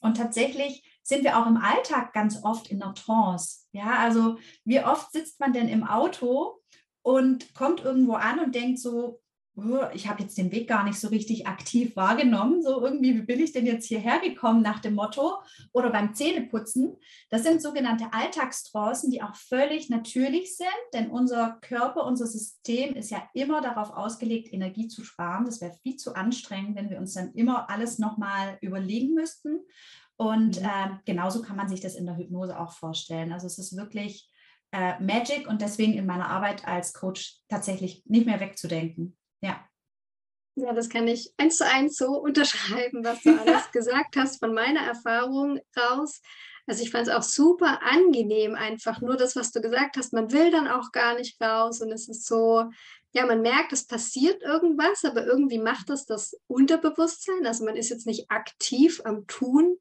Und 0.01 0.17
tatsächlich 0.17 0.83
sind 1.03 1.23
wir 1.23 1.37
auch 1.37 1.47
im 1.47 1.57
Alltag 1.57 2.13
ganz 2.13 2.43
oft 2.43 2.67
in 2.67 2.81
einer 2.81 2.93
Trance. 2.93 3.67
Ja, 3.71 3.99
also 3.99 4.37
wie 4.65 4.83
oft 4.83 5.11
sitzt 5.11 5.39
man 5.39 5.53
denn 5.53 5.69
im 5.69 5.83
Auto 5.83 6.59
und 7.03 7.53
kommt 7.53 7.81
irgendwo 7.81 8.13
an 8.13 8.39
und 8.39 8.53
denkt 8.53 8.79
so, 8.79 9.21
ich 9.93 10.07
habe 10.07 10.21
jetzt 10.21 10.37
den 10.37 10.51
Weg 10.51 10.69
gar 10.69 10.83
nicht 10.83 10.99
so 10.99 11.09
richtig 11.09 11.45
aktiv 11.45 11.95
wahrgenommen. 11.95 12.61
So 12.61 12.81
irgendwie, 12.81 13.15
wie 13.15 13.21
bin 13.21 13.39
ich 13.39 13.51
denn 13.51 13.65
jetzt 13.65 13.85
hierher 13.85 14.19
gekommen 14.19 14.61
nach 14.61 14.79
dem 14.79 14.95
Motto? 14.95 15.41
Oder 15.73 15.89
beim 15.89 16.13
Zähneputzen. 16.13 16.95
Das 17.29 17.43
sind 17.43 17.61
sogenannte 17.61 18.13
Alltagstrancen, 18.13 19.11
die 19.11 19.21
auch 19.21 19.35
völlig 19.35 19.89
natürlich 19.89 20.55
sind, 20.55 20.69
denn 20.93 21.09
unser 21.11 21.57
Körper, 21.61 22.05
unser 22.05 22.27
System 22.27 22.95
ist 22.95 23.11
ja 23.11 23.21
immer 23.33 23.61
darauf 23.61 23.91
ausgelegt, 23.91 24.53
Energie 24.53 24.87
zu 24.87 25.03
sparen. 25.03 25.45
Das 25.45 25.59
wäre 25.59 25.75
viel 25.83 25.97
zu 25.97 26.15
anstrengend, 26.15 26.77
wenn 26.77 26.89
wir 26.89 26.97
uns 26.97 27.13
dann 27.13 27.33
immer 27.33 27.69
alles 27.69 27.99
nochmal 27.99 28.57
überlegen 28.61 29.13
müssten. 29.13 29.59
Und 30.15 30.61
mhm. 30.61 30.65
äh, 30.65 30.89
genauso 31.05 31.41
kann 31.41 31.57
man 31.57 31.67
sich 31.67 31.81
das 31.81 31.95
in 31.95 32.05
der 32.05 32.17
Hypnose 32.17 32.57
auch 32.57 32.71
vorstellen. 32.71 33.33
Also 33.33 33.47
es 33.47 33.57
ist 33.57 33.75
wirklich 33.75 34.29
äh, 34.71 34.97
Magic 35.01 35.47
und 35.47 35.61
deswegen 35.61 35.93
in 35.93 36.05
meiner 36.05 36.29
Arbeit 36.29 36.65
als 36.65 36.93
Coach 36.93 37.39
tatsächlich 37.49 38.03
nicht 38.05 38.25
mehr 38.25 38.39
wegzudenken. 38.39 39.17
Ja. 39.41 39.67
Ja, 40.55 40.73
das 40.73 40.89
kann 40.89 41.07
ich 41.07 41.33
eins 41.37 41.57
zu 41.57 41.65
eins 41.65 41.95
so 41.95 42.19
unterschreiben, 42.19 43.03
was 43.03 43.21
du 43.23 43.39
alles 43.39 43.71
gesagt 43.71 44.17
hast, 44.17 44.39
von 44.39 44.53
meiner 44.53 44.81
Erfahrung 44.81 45.59
raus. 45.77 46.21
Also 46.67 46.83
ich 46.83 46.91
fand 46.91 47.07
es 47.07 47.13
auch 47.13 47.23
super 47.23 47.81
angenehm, 47.81 48.55
einfach 48.55 49.01
nur 49.01 49.17
das, 49.17 49.35
was 49.35 49.51
du 49.51 49.61
gesagt 49.61 49.97
hast. 49.97 50.13
Man 50.13 50.31
will 50.31 50.51
dann 50.51 50.67
auch 50.67 50.91
gar 50.91 51.15
nicht 51.15 51.41
raus 51.41 51.81
und 51.81 51.91
es 51.91 52.07
ist 52.07 52.27
so, 52.27 52.69
ja, 53.13 53.25
man 53.25 53.41
merkt, 53.41 53.73
es 53.73 53.87
passiert 53.87 54.41
irgendwas, 54.43 55.03
aber 55.03 55.25
irgendwie 55.25 55.57
macht 55.57 55.89
das 55.89 56.05
das 56.05 56.39
Unterbewusstsein. 56.47 57.45
Also 57.45 57.65
man 57.65 57.75
ist 57.75 57.89
jetzt 57.89 58.05
nicht 58.05 58.29
aktiv 58.29 59.01
am 59.05 59.25
Tun. 59.27 59.77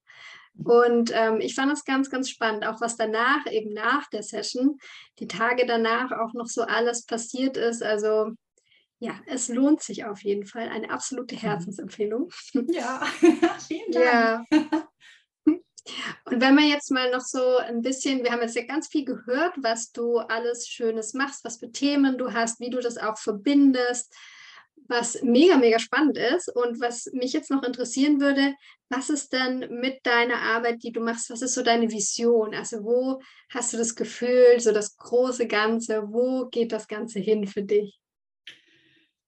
Und 0.65 1.13
ähm, 1.15 1.41
ich 1.41 1.55
fand 1.55 1.71
das 1.71 1.85
ganz, 1.85 2.11
ganz 2.11 2.29
spannend, 2.29 2.67
auch 2.67 2.81
was 2.81 2.97
danach, 2.97 3.47
eben 3.47 3.73
nach 3.73 4.09
der 4.11 4.23
Session, 4.23 4.79
die 5.19 5.29
Tage 5.29 5.65
danach 5.65 6.11
auch 6.13 6.35
noch 6.35 6.49
so 6.49 6.63
alles 6.63 7.07
passiert 7.07 7.57
ist. 7.57 7.83
Also 7.83 8.33
ja, 9.01 9.19
es 9.27 9.49
lohnt 9.49 9.83
sich 9.83 10.05
auf 10.05 10.23
jeden 10.23 10.45
Fall. 10.45 10.69
Eine 10.69 10.91
absolute 10.91 11.35
mhm. 11.35 11.41
Herzensempfehlung. 11.41 12.31
Ja, 12.69 13.01
vielen 13.67 13.91
Dank. 13.93 14.05
Ja. 14.05 14.45
Und 16.27 16.41
wenn 16.41 16.55
wir 16.57 16.69
jetzt 16.69 16.91
mal 16.91 17.11
noch 17.11 17.23
so 17.23 17.57
ein 17.57 17.81
bisschen, 17.81 18.23
wir 18.23 18.31
haben 18.31 18.43
jetzt 18.43 18.55
ja 18.55 18.65
ganz 18.65 18.89
viel 18.89 19.07
gehört, 19.07 19.55
was 19.63 19.91
du 19.91 20.19
alles 20.19 20.69
Schönes 20.69 21.15
machst, 21.15 21.43
was 21.43 21.59
für 21.59 21.73
Themen 21.73 22.19
du 22.19 22.33
hast, 22.33 22.61
wie 22.61 22.69
du 22.69 22.81
das 22.81 22.99
auch 22.99 23.17
verbindest, 23.17 24.15
was 24.87 25.23
mega, 25.23 25.57
mega 25.57 25.79
spannend 25.79 26.19
ist. 26.19 26.55
Und 26.55 26.81
was 26.81 27.07
mich 27.13 27.33
jetzt 27.33 27.51
noch 27.51 27.63
interessieren 27.63 28.21
würde, 28.21 28.55
was 28.91 29.09
ist 29.09 29.33
denn 29.33 29.81
mit 29.81 30.05
deiner 30.05 30.43
Arbeit, 30.43 30.83
die 30.83 30.93
du 30.93 31.01
machst, 31.01 31.31
was 31.31 31.41
ist 31.41 31.55
so 31.55 31.63
deine 31.63 31.91
Vision? 31.91 32.55
Also 32.55 32.85
wo 32.85 33.23
hast 33.49 33.73
du 33.73 33.79
das 33.79 33.95
Gefühl, 33.95 34.61
so 34.61 34.73
das 34.73 34.97
große 34.97 35.47
Ganze, 35.47 36.03
wo 36.13 36.47
geht 36.51 36.73
das 36.73 36.87
Ganze 36.87 37.21
hin 37.21 37.47
für 37.47 37.63
dich? 37.63 38.00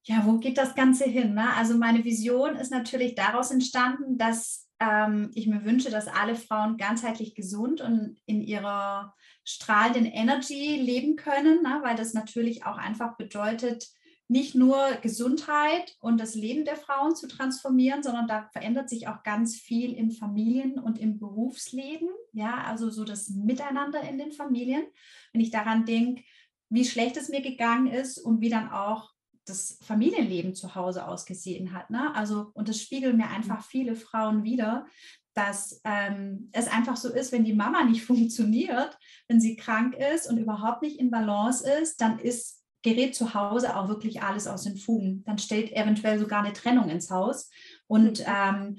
Ja, 0.03 0.25
wo 0.25 0.37
geht 0.37 0.57
das 0.57 0.75
Ganze 0.75 1.05
hin? 1.05 1.33
Ne? 1.33 1.53
Also 1.55 1.77
meine 1.77 2.03
Vision 2.03 2.55
ist 2.55 2.71
natürlich 2.71 3.15
daraus 3.15 3.51
entstanden, 3.51 4.17
dass 4.17 4.67
ähm, 4.79 5.31
ich 5.33 5.47
mir 5.47 5.63
wünsche, 5.63 5.89
dass 5.89 6.07
alle 6.07 6.35
Frauen 6.35 6.77
ganzheitlich 6.77 7.35
gesund 7.35 7.79
und 7.79 8.17
in 8.25 8.41
ihrer 8.41 9.15
strahlenden 9.45 10.05
Energy 10.05 10.77
leben 10.77 11.15
können, 11.15 11.63
ne? 11.63 11.79
weil 11.83 11.95
das 11.95 12.13
natürlich 12.13 12.65
auch 12.65 12.77
einfach 12.77 13.15
bedeutet, 13.15 13.87
nicht 14.27 14.55
nur 14.55 14.77
Gesundheit 15.01 15.95
und 15.99 16.19
das 16.19 16.33
Leben 16.33 16.65
der 16.65 16.75
Frauen 16.75 17.15
zu 17.15 17.27
transformieren, 17.27 18.03
sondern 18.03 18.27
da 18.27 18.49
verändert 18.51 18.89
sich 18.89 19.07
auch 19.07 19.21
ganz 19.23 19.55
viel 19.55 19.93
im 19.93 20.11
Familien- 20.11 20.79
und 20.79 20.97
im 20.97 21.19
Berufsleben. 21.19 22.09
Ja, 22.31 22.63
also 22.63 22.89
so 22.89 23.03
das 23.03 23.29
Miteinander 23.29 24.01
in 24.01 24.17
den 24.17 24.31
Familien. 24.31 24.85
Wenn 25.33 25.41
ich 25.41 25.51
daran 25.51 25.85
denke, 25.85 26.23
wie 26.69 26.85
schlecht 26.85 27.17
es 27.17 27.29
mir 27.29 27.41
gegangen 27.41 27.87
ist 27.87 28.17
und 28.17 28.41
wie 28.41 28.49
dann 28.49 28.71
auch 28.71 29.12
das 29.45 29.77
Familienleben 29.81 30.55
zu 30.55 30.75
Hause 30.75 31.07
ausgesehen 31.07 31.73
hat. 31.73 31.89
Ne? 31.89 32.13
Also, 32.15 32.51
und 32.53 32.69
das 32.69 32.81
spiegeln 32.81 33.17
mir 33.17 33.29
einfach 33.29 33.59
mhm. 33.59 33.69
viele 33.69 33.95
Frauen 33.95 34.43
wieder, 34.43 34.85
dass 35.33 35.81
ähm, 35.83 36.49
es 36.51 36.67
einfach 36.67 36.95
so 36.95 37.11
ist, 37.11 37.31
wenn 37.31 37.43
die 37.43 37.53
Mama 37.53 37.83
nicht 37.83 38.03
funktioniert, 38.05 38.97
wenn 39.27 39.41
sie 39.41 39.55
krank 39.55 39.95
ist 39.95 40.29
und 40.29 40.37
überhaupt 40.37 40.81
nicht 40.81 40.99
in 40.99 41.11
Balance 41.11 41.67
ist, 41.81 42.01
dann 42.01 42.19
ist 42.19 42.63
gerät 42.83 43.15
zu 43.15 43.33
Hause 43.33 43.77
auch 43.77 43.87
wirklich 43.87 44.21
alles 44.21 44.45
aus 44.45 44.63
den 44.63 44.77
Fugen. 44.77 45.23
Dann 45.25 45.37
stellt 45.37 45.71
eventuell 45.71 46.19
sogar 46.19 46.43
eine 46.43 46.53
Trennung 46.53 46.89
ins 46.89 47.09
Haus. 47.09 47.49
Und 47.87 48.19
mhm. 48.19 48.25
ähm, 48.27 48.77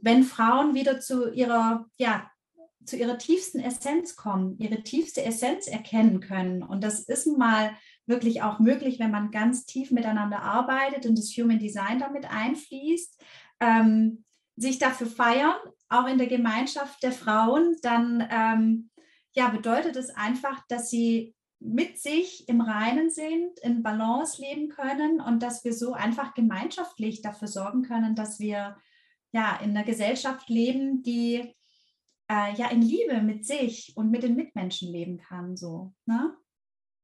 wenn 0.00 0.22
Frauen 0.22 0.74
wieder 0.74 1.00
zu 1.00 1.32
ihrer, 1.32 1.86
ja, 1.96 2.30
zu 2.84 2.96
ihrer 2.96 3.16
tiefsten 3.16 3.60
Essenz 3.60 4.14
kommen, 4.14 4.58
ihre 4.58 4.82
tiefste 4.82 5.24
Essenz 5.24 5.66
erkennen 5.66 6.20
können, 6.20 6.62
und 6.62 6.84
das 6.84 7.00
ist 7.00 7.26
mal 7.26 7.74
wirklich 8.06 8.42
auch 8.42 8.58
möglich, 8.58 8.98
wenn 8.98 9.10
man 9.10 9.30
ganz 9.30 9.66
tief 9.66 9.90
miteinander 9.90 10.42
arbeitet 10.42 11.06
und 11.06 11.18
das 11.18 11.30
Human 11.36 11.58
Design 11.58 11.98
damit 11.98 12.30
einfließt, 12.30 13.22
ähm, 13.60 14.24
sich 14.56 14.78
dafür 14.78 15.06
feiern, 15.06 15.54
auch 15.88 16.06
in 16.06 16.18
der 16.18 16.26
Gemeinschaft 16.26 17.02
der 17.02 17.12
Frauen, 17.12 17.76
dann 17.82 18.26
ähm, 18.30 18.90
ja, 19.32 19.48
bedeutet 19.48 19.96
es 19.96 20.10
einfach, 20.10 20.64
dass 20.68 20.90
sie 20.90 21.34
mit 21.60 21.98
sich 21.98 22.48
im 22.48 22.60
Reinen 22.60 23.10
sind, 23.10 23.58
in 23.60 23.82
Balance 23.82 24.40
leben 24.40 24.68
können 24.68 25.20
und 25.20 25.42
dass 25.42 25.64
wir 25.64 25.72
so 25.72 25.94
einfach 25.94 26.34
gemeinschaftlich 26.34 27.22
dafür 27.22 27.48
sorgen 27.48 27.82
können, 27.82 28.14
dass 28.14 28.38
wir 28.38 28.76
ja 29.32 29.56
in 29.62 29.70
einer 29.70 29.84
Gesellschaft 29.84 30.48
leben, 30.48 31.02
die 31.02 31.54
äh, 32.30 32.54
ja 32.54 32.70
in 32.70 32.82
Liebe 32.82 33.22
mit 33.22 33.46
sich 33.46 33.92
und 33.96 34.10
mit 34.10 34.22
den 34.22 34.36
Mitmenschen 34.36 34.92
leben 34.92 35.18
kann. 35.18 35.56
So, 35.56 35.94
ne? 36.06 36.36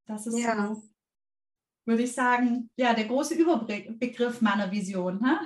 Das 0.06 0.26
ist 0.26 0.38
ja. 0.38 0.74
so, 0.74 0.82
würde 1.90 2.05
ich 2.05 2.14
sagen, 2.14 2.70
ja, 2.76 2.94
der 2.94 3.05
große 3.05 3.35
Überbegriff 3.35 4.40
meiner 4.40 4.70
Vision. 4.70 5.20
Ne? 5.20 5.40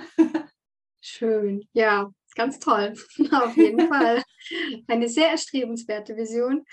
Schön, 1.01 1.67
ja, 1.73 2.09
ganz 2.35 2.59
toll, 2.59 2.93
auf 3.31 3.57
jeden 3.57 3.87
Fall. 3.89 4.23
Eine 4.87 5.09
sehr 5.09 5.29
erstrebenswerte 5.29 6.15
Vision. 6.15 6.63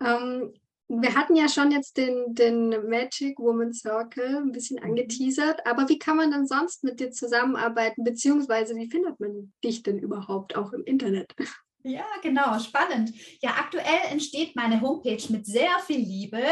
Ähm, 0.00 0.54
wir 0.88 1.14
hatten 1.14 1.36
ja 1.36 1.48
schon 1.48 1.70
jetzt 1.70 1.98
den, 1.98 2.34
den 2.34 2.70
Magic 2.88 3.38
Woman 3.38 3.74
Circle 3.74 4.38
ein 4.38 4.52
bisschen 4.52 4.78
mhm. 4.78 4.90
angeteasert, 4.90 5.66
aber 5.66 5.88
wie 5.88 5.98
kann 5.98 6.16
man 6.16 6.30
denn 6.30 6.46
sonst 6.46 6.82
mit 6.82 6.98
dir 6.98 7.10
zusammenarbeiten, 7.10 8.04
beziehungsweise 8.04 8.74
wie 8.74 8.88
findet 8.88 9.20
man 9.20 9.52
dich 9.62 9.82
denn 9.82 9.98
überhaupt 9.98 10.56
auch 10.56 10.72
im 10.72 10.84
Internet? 10.84 11.34
Ja, 11.84 12.04
genau, 12.22 12.58
spannend. 12.58 13.12
Ja, 13.40 13.50
aktuell 13.50 14.10
entsteht 14.10 14.56
meine 14.56 14.80
Homepage 14.80 15.22
mit 15.30 15.46
sehr 15.46 15.78
viel 15.86 16.00
Liebe 16.00 16.42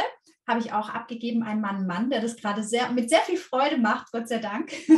habe 0.46 0.60
ich 0.60 0.72
auch 0.72 0.88
abgegeben 0.88 1.42
an 1.42 1.60
meinen 1.60 1.86
Mann, 1.86 2.10
der 2.10 2.20
das 2.20 2.36
gerade 2.36 2.62
sehr 2.62 2.90
mit 2.90 3.10
sehr 3.10 3.20
viel 3.20 3.36
Freude 3.36 3.78
macht, 3.78 4.12
Gott 4.12 4.28
sei 4.28 4.38
Dank. 4.38 4.72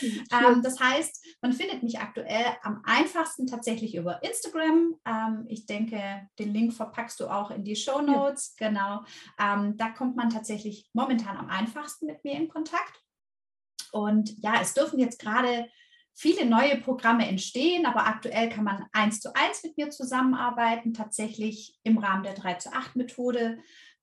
ähm, 0.00 0.62
das 0.62 0.78
heißt, 0.78 1.24
man 1.40 1.52
findet 1.52 1.82
mich 1.82 1.98
aktuell 1.98 2.44
am 2.62 2.82
einfachsten 2.84 3.46
tatsächlich 3.46 3.94
über 3.94 4.22
Instagram. 4.22 4.94
Ähm, 5.06 5.46
ich 5.48 5.66
denke, 5.66 6.28
den 6.38 6.52
Link 6.52 6.74
verpackst 6.74 7.20
du 7.20 7.28
auch 7.28 7.50
in 7.50 7.64
die 7.64 7.76
Show 7.76 8.00
Notes. 8.00 8.54
Ja. 8.58 8.68
Genau. 8.68 9.04
Ähm, 9.38 9.76
da 9.76 9.90
kommt 9.90 10.16
man 10.16 10.30
tatsächlich 10.30 10.90
momentan 10.92 11.36
am 11.36 11.48
einfachsten 11.48 12.06
mit 12.06 12.22
mir 12.24 12.34
in 12.34 12.48
Kontakt. 12.48 13.02
Und 13.92 14.36
ja, 14.42 14.60
es 14.60 14.74
dürfen 14.74 14.98
jetzt 14.98 15.18
gerade 15.18 15.68
viele 16.14 16.46
neue 16.46 16.78
Programme 16.78 17.28
entstehen, 17.28 17.86
aber 17.86 18.06
aktuell 18.06 18.48
kann 18.48 18.64
man 18.64 18.86
eins 18.92 19.20
zu 19.20 19.34
eins 19.34 19.62
mit 19.62 19.76
mir 19.76 19.90
zusammenarbeiten, 19.90 20.94
tatsächlich 20.94 21.78
im 21.82 21.98
Rahmen 21.98 22.22
der 22.22 22.34
3 22.34 22.54
zu 22.54 22.72
8 22.72 22.96
Methode 22.96 23.58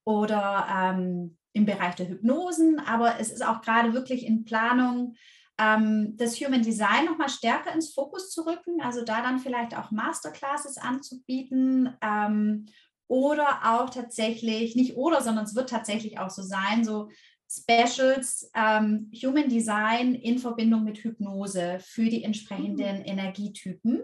oder 0.05 0.67
ähm, 0.69 1.37
im 1.53 1.65
Bereich 1.65 1.95
der 1.95 2.09
Hypnosen. 2.09 2.79
Aber 2.79 3.19
es 3.19 3.31
ist 3.31 3.45
auch 3.45 3.61
gerade 3.61 3.93
wirklich 3.93 4.25
in 4.25 4.45
Planung, 4.45 5.15
ähm, 5.59 6.15
das 6.17 6.39
Human 6.39 6.63
Design 6.63 7.05
nochmal 7.05 7.29
stärker 7.29 7.73
ins 7.73 7.93
Fokus 7.93 8.31
zu 8.31 8.41
rücken, 8.41 8.81
also 8.81 9.03
da 9.03 9.21
dann 9.21 9.39
vielleicht 9.39 9.77
auch 9.77 9.91
Masterclasses 9.91 10.77
anzubieten 10.77 11.95
ähm, 12.01 12.65
oder 13.07 13.59
auch 13.63 13.89
tatsächlich, 13.89 14.75
nicht 14.75 14.97
oder, 14.97 15.21
sondern 15.21 15.45
es 15.45 15.55
wird 15.55 15.69
tatsächlich 15.69 16.17
auch 16.17 16.31
so 16.31 16.41
sein, 16.41 16.83
so 16.83 17.09
Specials 17.47 18.49
ähm, 18.55 19.11
Human 19.13 19.47
Design 19.47 20.15
in 20.15 20.39
Verbindung 20.39 20.83
mit 20.83 20.97
Hypnose 20.97 21.77
für 21.81 22.05
die 22.05 22.23
entsprechenden 22.23 22.99
mhm. 22.99 23.05
Energietypen. 23.05 24.01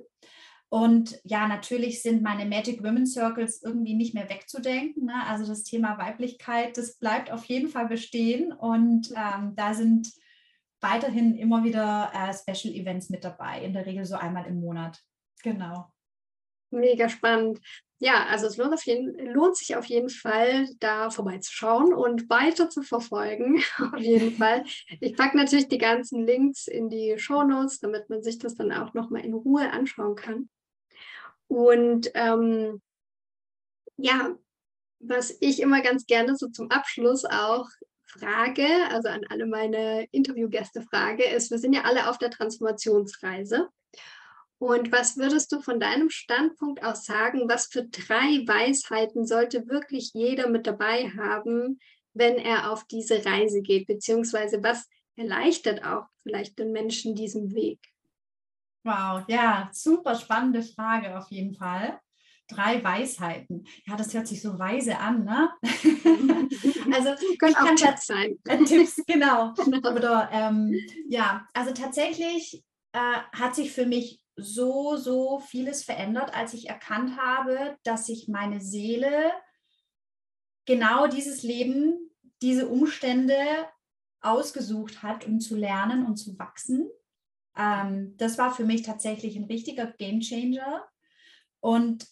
Und 0.69 1.19
ja, 1.23 1.47
natürlich 1.47 2.03
sind 2.03 2.21
meine 2.21 2.45
Magic 2.45 2.83
Women 2.83 3.07
Circles 3.07 3.63
irgendwie 3.63 3.95
nicht 3.95 4.13
mehr 4.13 4.29
wegzudenken. 4.29 5.05
Ne? 5.05 5.25
Also 5.25 5.47
das 5.47 5.63
Thema 5.63 5.97
Weiblichkeit, 5.97 6.77
das 6.77 6.97
bleibt 6.97 7.31
auf 7.31 7.45
jeden 7.45 7.69
Fall 7.69 7.87
bestehen. 7.87 8.53
Und 8.53 9.11
ähm, 9.15 9.53
da 9.55 9.73
sind 9.73 10.11
weiterhin 10.79 11.35
immer 11.35 11.63
wieder 11.63 12.11
äh, 12.13 12.33
Special 12.33 12.73
Events 12.73 13.09
mit 13.09 13.23
dabei, 13.23 13.63
in 13.63 13.73
der 13.73 13.87
Regel 13.87 14.05
so 14.05 14.15
einmal 14.15 14.45
im 14.45 14.59
Monat. 14.59 14.99
Genau. 15.41 15.91
Mega 16.69 17.09
spannend. 17.09 17.59
Ja, 17.97 18.27
also 18.27 18.45
es 18.45 18.55
lohnt, 18.55 18.85
jeden, 18.85 19.33
lohnt, 19.33 19.57
sich 19.57 19.75
auf 19.75 19.85
jeden 19.85 20.09
Fall, 20.09 20.69
da 20.79 21.09
vorbeizuschauen 21.09 21.93
und 21.93 22.29
weiter 22.29 22.69
zu 22.69 22.83
verfolgen. 22.83 23.61
auf 23.93 23.99
jeden 23.99 24.37
Fall. 24.37 24.63
Ich 25.01 25.17
packe 25.17 25.35
natürlich 25.35 25.67
die 25.67 25.79
ganzen 25.79 26.25
Links 26.25 26.67
in 26.67 26.89
die 26.89 27.15
Show 27.17 27.43
Notes, 27.43 27.79
damit 27.79 28.09
man 28.09 28.21
sich 28.21 28.37
das 28.37 28.55
dann 28.55 28.71
auch 28.71 28.93
nochmal 28.93 29.25
in 29.25 29.33
Ruhe 29.33 29.71
anschauen 29.71 30.15
kann. 30.15 30.47
Und 31.49 32.11
ähm, 32.13 32.81
ja, 33.97 34.37
was 34.99 35.35
ich 35.41 35.61
immer 35.61 35.81
ganz 35.81 36.05
gerne 36.05 36.35
so 36.35 36.47
zum 36.47 36.69
Abschluss 36.71 37.25
auch 37.25 37.67
frage, 38.05 38.67
also 38.89 39.09
an 39.09 39.21
alle 39.29 39.45
meine 39.45 40.07
Interviewgäste 40.11 40.81
frage, 40.81 41.23
ist, 41.25 41.51
wir 41.51 41.57
sind 41.57 41.73
ja 41.73 41.83
alle 41.83 42.09
auf 42.09 42.17
der 42.17 42.31
Transformationsreise. 42.31 43.67
Und 44.59 44.91
was 44.91 45.17
würdest 45.17 45.51
du 45.51 45.61
von 45.61 45.79
deinem 45.79 46.09
Standpunkt 46.09 46.83
aus 46.83 47.05
sagen, 47.05 47.49
was 47.49 47.67
für 47.67 47.85
drei 47.85 48.45
Weisheiten 48.45 49.25
sollte 49.25 49.67
wirklich 49.67 50.11
jeder 50.13 50.49
mit 50.49 50.67
dabei 50.67 51.09
haben, 51.17 51.79
wenn 52.13 52.35
er 52.35 52.71
auf 52.71 52.85
diese 52.85 53.25
Reise 53.25 53.61
geht, 53.61 53.87
beziehungsweise 53.87 54.61
was 54.61 54.87
erleichtert 55.15 55.83
auch 55.83 56.05
vielleicht 56.21 56.59
den 56.59 56.71
Menschen 56.71 57.15
diesen 57.15 57.55
Weg? 57.55 57.79
Wow, 58.83 59.23
ja, 59.27 59.69
super 59.73 60.15
spannende 60.15 60.63
Frage 60.63 61.17
auf 61.17 61.29
jeden 61.29 61.53
Fall. 61.53 61.99
Drei 62.47 62.83
Weisheiten. 62.83 63.67
Ja, 63.85 63.95
das 63.95 64.13
hört 64.13 64.27
sich 64.27 64.41
so 64.41 64.57
weise 64.57 64.97
an, 64.97 65.23
ne? 65.23 65.49
also 66.93 67.13
können 67.39 67.55
auch 67.55 67.75
Tipps 67.75 68.07
sein. 68.07 68.39
Äh, 68.45 68.63
Tipps, 68.63 69.03
genau. 69.05 69.53
Oder 69.67 70.29
ähm, 70.31 70.73
ja, 71.07 71.47
also 71.53 71.73
tatsächlich 71.73 72.63
äh, 72.93 73.19
hat 73.33 73.53
sich 73.53 73.71
für 73.71 73.85
mich 73.85 74.21
so, 74.35 74.95
so 74.95 75.39
vieles 75.39 75.83
verändert, 75.83 76.33
als 76.33 76.53
ich 76.53 76.69
erkannt 76.69 77.17
habe, 77.17 77.77
dass 77.83 78.07
sich 78.07 78.27
meine 78.29 78.61
Seele 78.61 79.31
genau 80.65 81.07
dieses 81.07 81.43
Leben, 81.43 82.09
diese 82.41 82.67
Umstände 82.67 83.35
ausgesucht 84.21 85.03
hat, 85.03 85.25
um 85.25 85.39
zu 85.39 85.55
lernen 85.55 86.05
und 86.05 86.17
zu 86.17 86.37
wachsen. 86.39 86.89
Ähm, 87.57 88.15
das 88.17 88.37
war 88.37 88.53
für 88.53 88.65
mich 88.65 88.83
tatsächlich 88.83 89.35
ein 89.35 89.45
richtiger 89.45 89.87
Game 89.87 90.21
Changer. 90.21 90.87
Und 91.59 92.07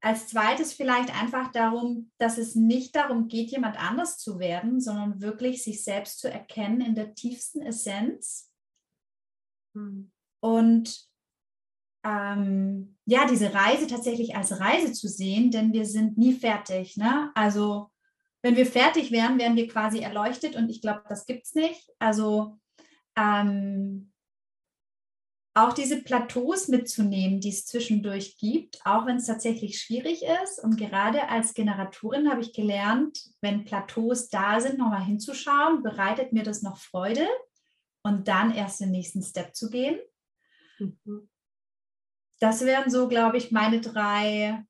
als 0.00 0.28
zweites 0.28 0.74
vielleicht 0.74 1.18
einfach 1.18 1.50
darum, 1.52 2.10
dass 2.18 2.36
es 2.36 2.54
nicht 2.54 2.94
darum 2.94 3.28
geht, 3.28 3.50
jemand 3.50 3.82
anders 3.82 4.18
zu 4.18 4.38
werden, 4.38 4.80
sondern 4.80 5.22
wirklich 5.22 5.62
sich 5.62 5.82
selbst 5.82 6.20
zu 6.20 6.30
erkennen 6.30 6.82
in 6.82 6.94
der 6.94 7.14
tiefsten 7.14 7.62
Essenz. 7.62 8.52
Mhm 9.72 10.10
und 10.44 11.08
ähm, 12.04 12.98
ja, 13.06 13.26
diese 13.26 13.54
Reise 13.54 13.86
tatsächlich 13.86 14.36
als 14.36 14.60
Reise 14.60 14.92
zu 14.92 15.08
sehen, 15.08 15.50
denn 15.50 15.72
wir 15.72 15.86
sind 15.86 16.18
nie 16.18 16.34
fertig. 16.34 16.98
Ne? 16.98 17.30
Also 17.34 17.90
wenn 18.42 18.54
wir 18.54 18.66
fertig 18.66 19.10
wären, 19.10 19.38
wären 19.38 19.56
wir 19.56 19.68
quasi 19.68 20.00
erleuchtet 20.00 20.54
und 20.54 20.68
ich 20.68 20.82
glaube, 20.82 21.02
das 21.08 21.24
gibt 21.24 21.46
es 21.46 21.54
nicht. 21.54 21.90
Also 21.98 22.58
ähm, 23.16 24.12
auch 25.56 25.72
diese 25.72 26.02
Plateaus 26.02 26.66
mitzunehmen, 26.66 27.40
die 27.40 27.50
es 27.50 27.64
zwischendurch 27.64 28.36
gibt, 28.38 28.80
auch 28.84 29.06
wenn 29.06 29.16
es 29.16 29.26
tatsächlich 29.26 29.80
schwierig 29.80 30.24
ist. 30.42 30.58
Und 30.62 30.76
gerade 30.76 31.28
als 31.28 31.54
Generatorin 31.54 32.28
habe 32.28 32.40
ich 32.40 32.52
gelernt, 32.52 33.18
wenn 33.40 33.64
Plateaus 33.64 34.28
da 34.28 34.60
sind, 34.60 34.78
nochmal 34.78 35.04
hinzuschauen, 35.04 35.84
bereitet 35.84 36.32
mir 36.32 36.42
das 36.42 36.62
noch 36.62 36.78
Freude 36.78 37.26
und 38.02 38.26
dann 38.26 38.52
erst 38.52 38.80
den 38.80 38.90
nächsten 38.90 39.22
Step 39.22 39.54
zu 39.54 39.70
gehen. 39.70 40.00
Mhm. 40.80 41.30
Das 42.40 42.62
wären 42.62 42.90
so, 42.90 43.06
glaube 43.08 43.36
ich, 43.36 43.52
meine 43.52 43.80
drei 43.80 44.64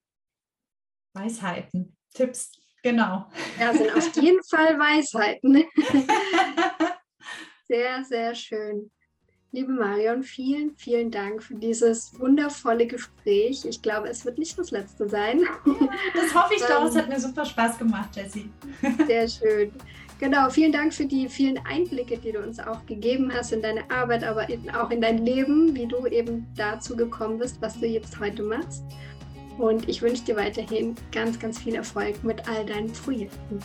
Weisheiten, 1.14 1.96
Tipps, 2.12 2.52
genau. 2.82 3.26
Ja, 3.58 3.72
sind 3.72 3.90
auf 3.96 4.14
jeden 4.16 4.42
Fall 4.44 4.78
Weisheiten. 4.78 5.64
Sehr, 7.66 8.04
sehr 8.04 8.34
schön. 8.34 8.90
Liebe 9.50 9.72
Marion, 9.72 10.22
vielen, 10.22 10.74
vielen 10.76 11.10
Dank 11.10 11.42
für 11.42 11.54
dieses 11.54 12.18
wundervolle 12.18 12.86
Gespräch. 12.86 13.64
Ich 13.64 13.80
glaube, 13.80 14.08
es 14.08 14.24
wird 14.24 14.36
nicht 14.36 14.58
das 14.58 14.70
letzte 14.70 15.08
sein. 15.08 15.42
Das 16.14 16.34
hoffe 16.34 16.54
ich 16.54 16.62
doch. 16.62 16.84
Es 16.84 16.96
hat 16.96 17.08
mir 17.08 17.20
super 17.20 17.44
Spaß 17.44 17.78
gemacht, 17.78 18.16
Jessie. 18.16 18.50
Sehr 19.06 19.28
schön. 19.28 19.72
Genau, 20.20 20.50
vielen 20.50 20.72
Dank 20.72 20.92
für 20.92 21.06
die 21.06 21.28
vielen 21.28 21.58
Einblicke, 21.66 22.18
die 22.18 22.32
du 22.32 22.40
uns 22.40 22.58
auch 22.58 22.84
gegeben 22.86 23.32
hast 23.32 23.52
in 23.52 23.62
deine 23.62 23.88
Arbeit, 23.90 24.24
aber 24.24 24.46
auch 24.76 24.90
in 24.90 25.00
dein 25.00 25.24
Leben, 25.24 25.74
wie 25.74 25.86
du 25.86 26.06
eben 26.06 26.46
dazu 26.56 26.96
gekommen 26.96 27.38
bist, 27.38 27.60
was 27.60 27.78
du 27.78 27.86
jetzt 27.86 28.18
heute 28.20 28.42
machst. 28.42 28.84
Und 29.58 29.88
ich 29.88 30.02
wünsche 30.02 30.24
dir 30.24 30.36
weiterhin 30.36 30.96
ganz, 31.12 31.38
ganz 31.38 31.60
viel 31.60 31.74
Erfolg 31.74 32.22
mit 32.24 32.48
all 32.48 32.66
deinen 32.66 32.92
Projekten. 32.92 33.60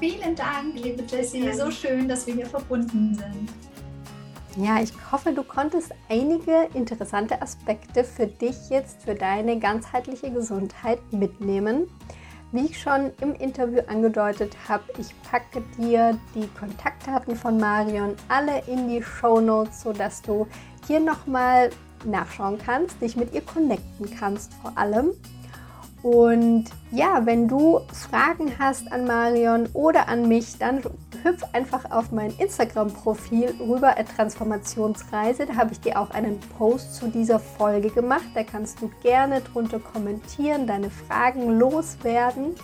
Vielen 0.00 0.36
Dank, 0.36 0.74
liebe 0.74 1.02
Jessie. 1.02 1.52
So 1.52 1.72
schön, 1.72 2.08
dass 2.08 2.24
wir 2.26 2.34
hier 2.34 2.46
verbunden 2.46 3.14
sind. 3.14 4.64
Ja, 4.64 4.80
ich 4.80 4.92
hoffe, 5.10 5.32
du 5.32 5.42
konntest 5.42 5.92
einige 6.08 6.68
interessante 6.74 7.42
Aspekte 7.42 8.04
für 8.04 8.28
dich 8.28 8.56
jetzt, 8.70 9.02
für 9.02 9.14
deine 9.14 9.58
ganzheitliche 9.58 10.30
Gesundheit 10.30 11.00
mitnehmen. 11.12 11.88
Wie 12.52 12.66
ich 12.66 12.80
schon 12.80 13.12
im 13.20 13.34
Interview 13.34 13.80
angedeutet 13.88 14.56
habe, 14.68 14.84
ich 14.98 15.08
packe 15.28 15.62
dir 15.76 16.18
die 16.34 16.46
Kontaktdaten 16.58 17.34
von 17.34 17.58
Marion 17.58 18.14
alle 18.28 18.62
in 18.68 18.88
die 18.88 19.02
Show 19.02 19.40
Notes, 19.40 19.82
sodass 19.82 20.22
du 20.22 20.46
hier 20.86 21.00
nochmal 21.00 21.70
nachschauen 22.04 22.56
kannst, 22.64 23.00
dich 23.02 23.16
mit 23.16 23.34
ihr 23.34 23.42
connecten 23.42 24.08
kannst 24.16 24.54
vor 24.54 24.72
allem. 24.78 25.10
Und 26.02 26.66
ja, 26.92 27.26
wenn 27.26 27.48
du 27.48 27.80
Fragen 27.92 28.52
hast 28.58 28.90
an 28.92 29.04
Marion 29.04 29.68
oder 29.72 30.08
an 30.08 30.28
mich, 30.28 30.56
dann 30.58 30.80
hüpf 31.24 31.42
einfach 31.52 31.90
auf 31.90 32.12
mein 32.12 32.32
Instagram-Profil 32.38 33.56
rüber, 33.60 33.94
Transformationsreise. 34.16 35.46
Da 35.46 35.56
habe 35.56 35.72
ich 35.72 35.80
dir 35.80 35.98
auch 36.00 36.10
einen 36.10 36.38
Post 36.56 36.94
zu 36.94 37.08
dieser 37.08 37.40
Folge 37.40 37.90
gemacht. 37.90 38.26
Da 38.34 38.44
kannst 38.44 38.80
du 38.80 38.90
gerne 39.02 39.40
drunter 39.40 39.80
kommentieren, 39.80 40.66
deine 40.68 40.90
Fragen 40.90 41.58
loswerden. 41.58 42.54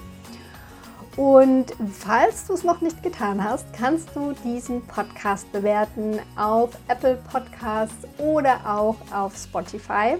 Und 1.17 1.67
falls 1.93 2.47
du 2.47 2.55
es 2.55 2.65
noch 2.65 2.81
nicht 2.81 3.03
getan 3.03 3.43
hast, 3.43 3.73
kannst 3.73 4.15
du 4.17 4.33
diesen 4.45 4.85
Podcast 4.87 5.51
bewerten 5.53 6.19
auf 6.37 6.71
Apple 6.89 7.19
Podcasts 7.31 8.07
oder 8.19 8.59
auch 8.65 8.97
auf 9.13 9.37
Spotify 9.37 10.17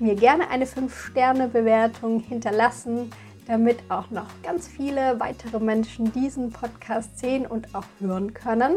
mir 0.00 0.14
gerne 0.14 0.50
eine 0.50 0.64
5-Sterne-Bewertung 0.64 2.20
hinterlassen, 2.20 3.10
damit 3.46 3.78
auch 3.88 4.10
noch 4.10 4.26
ganz 4.42 4.68
viele 4.68 5.18
weitere 5.18 5.58
Menschen 5.58 6.12
diesen 6.12 6.50
Podcast 6.50 7.18
sehen 7.18 7.46
und 7.46 7.74
auch 7.74 7.86
hören 7.98 8.34
können. 8.34 8.76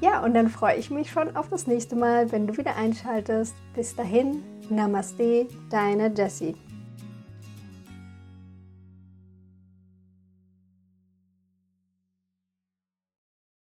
Ja, 0.00 0.24
und 0.24 0.34
dann 0.34 0.48
freue 0.48 0.76
ich 0.76 0.90
mich 0.90 1.10
schon 1.10 1.36
auf 1.36 1.48
das 1.48 1.66
nächste 1.66 1.94
Mal, 1.94 2.32
wenn 2.32 2.46
du 2.46 2.56
wieder 2.56 2.76
einschaltest. 2.76 3.54
Bis 3.74 3.94
dahin, 3.94 4.42
Namaste, 4.68 5.46
deine 5.70 6.12
Jessie. 6.12 6.56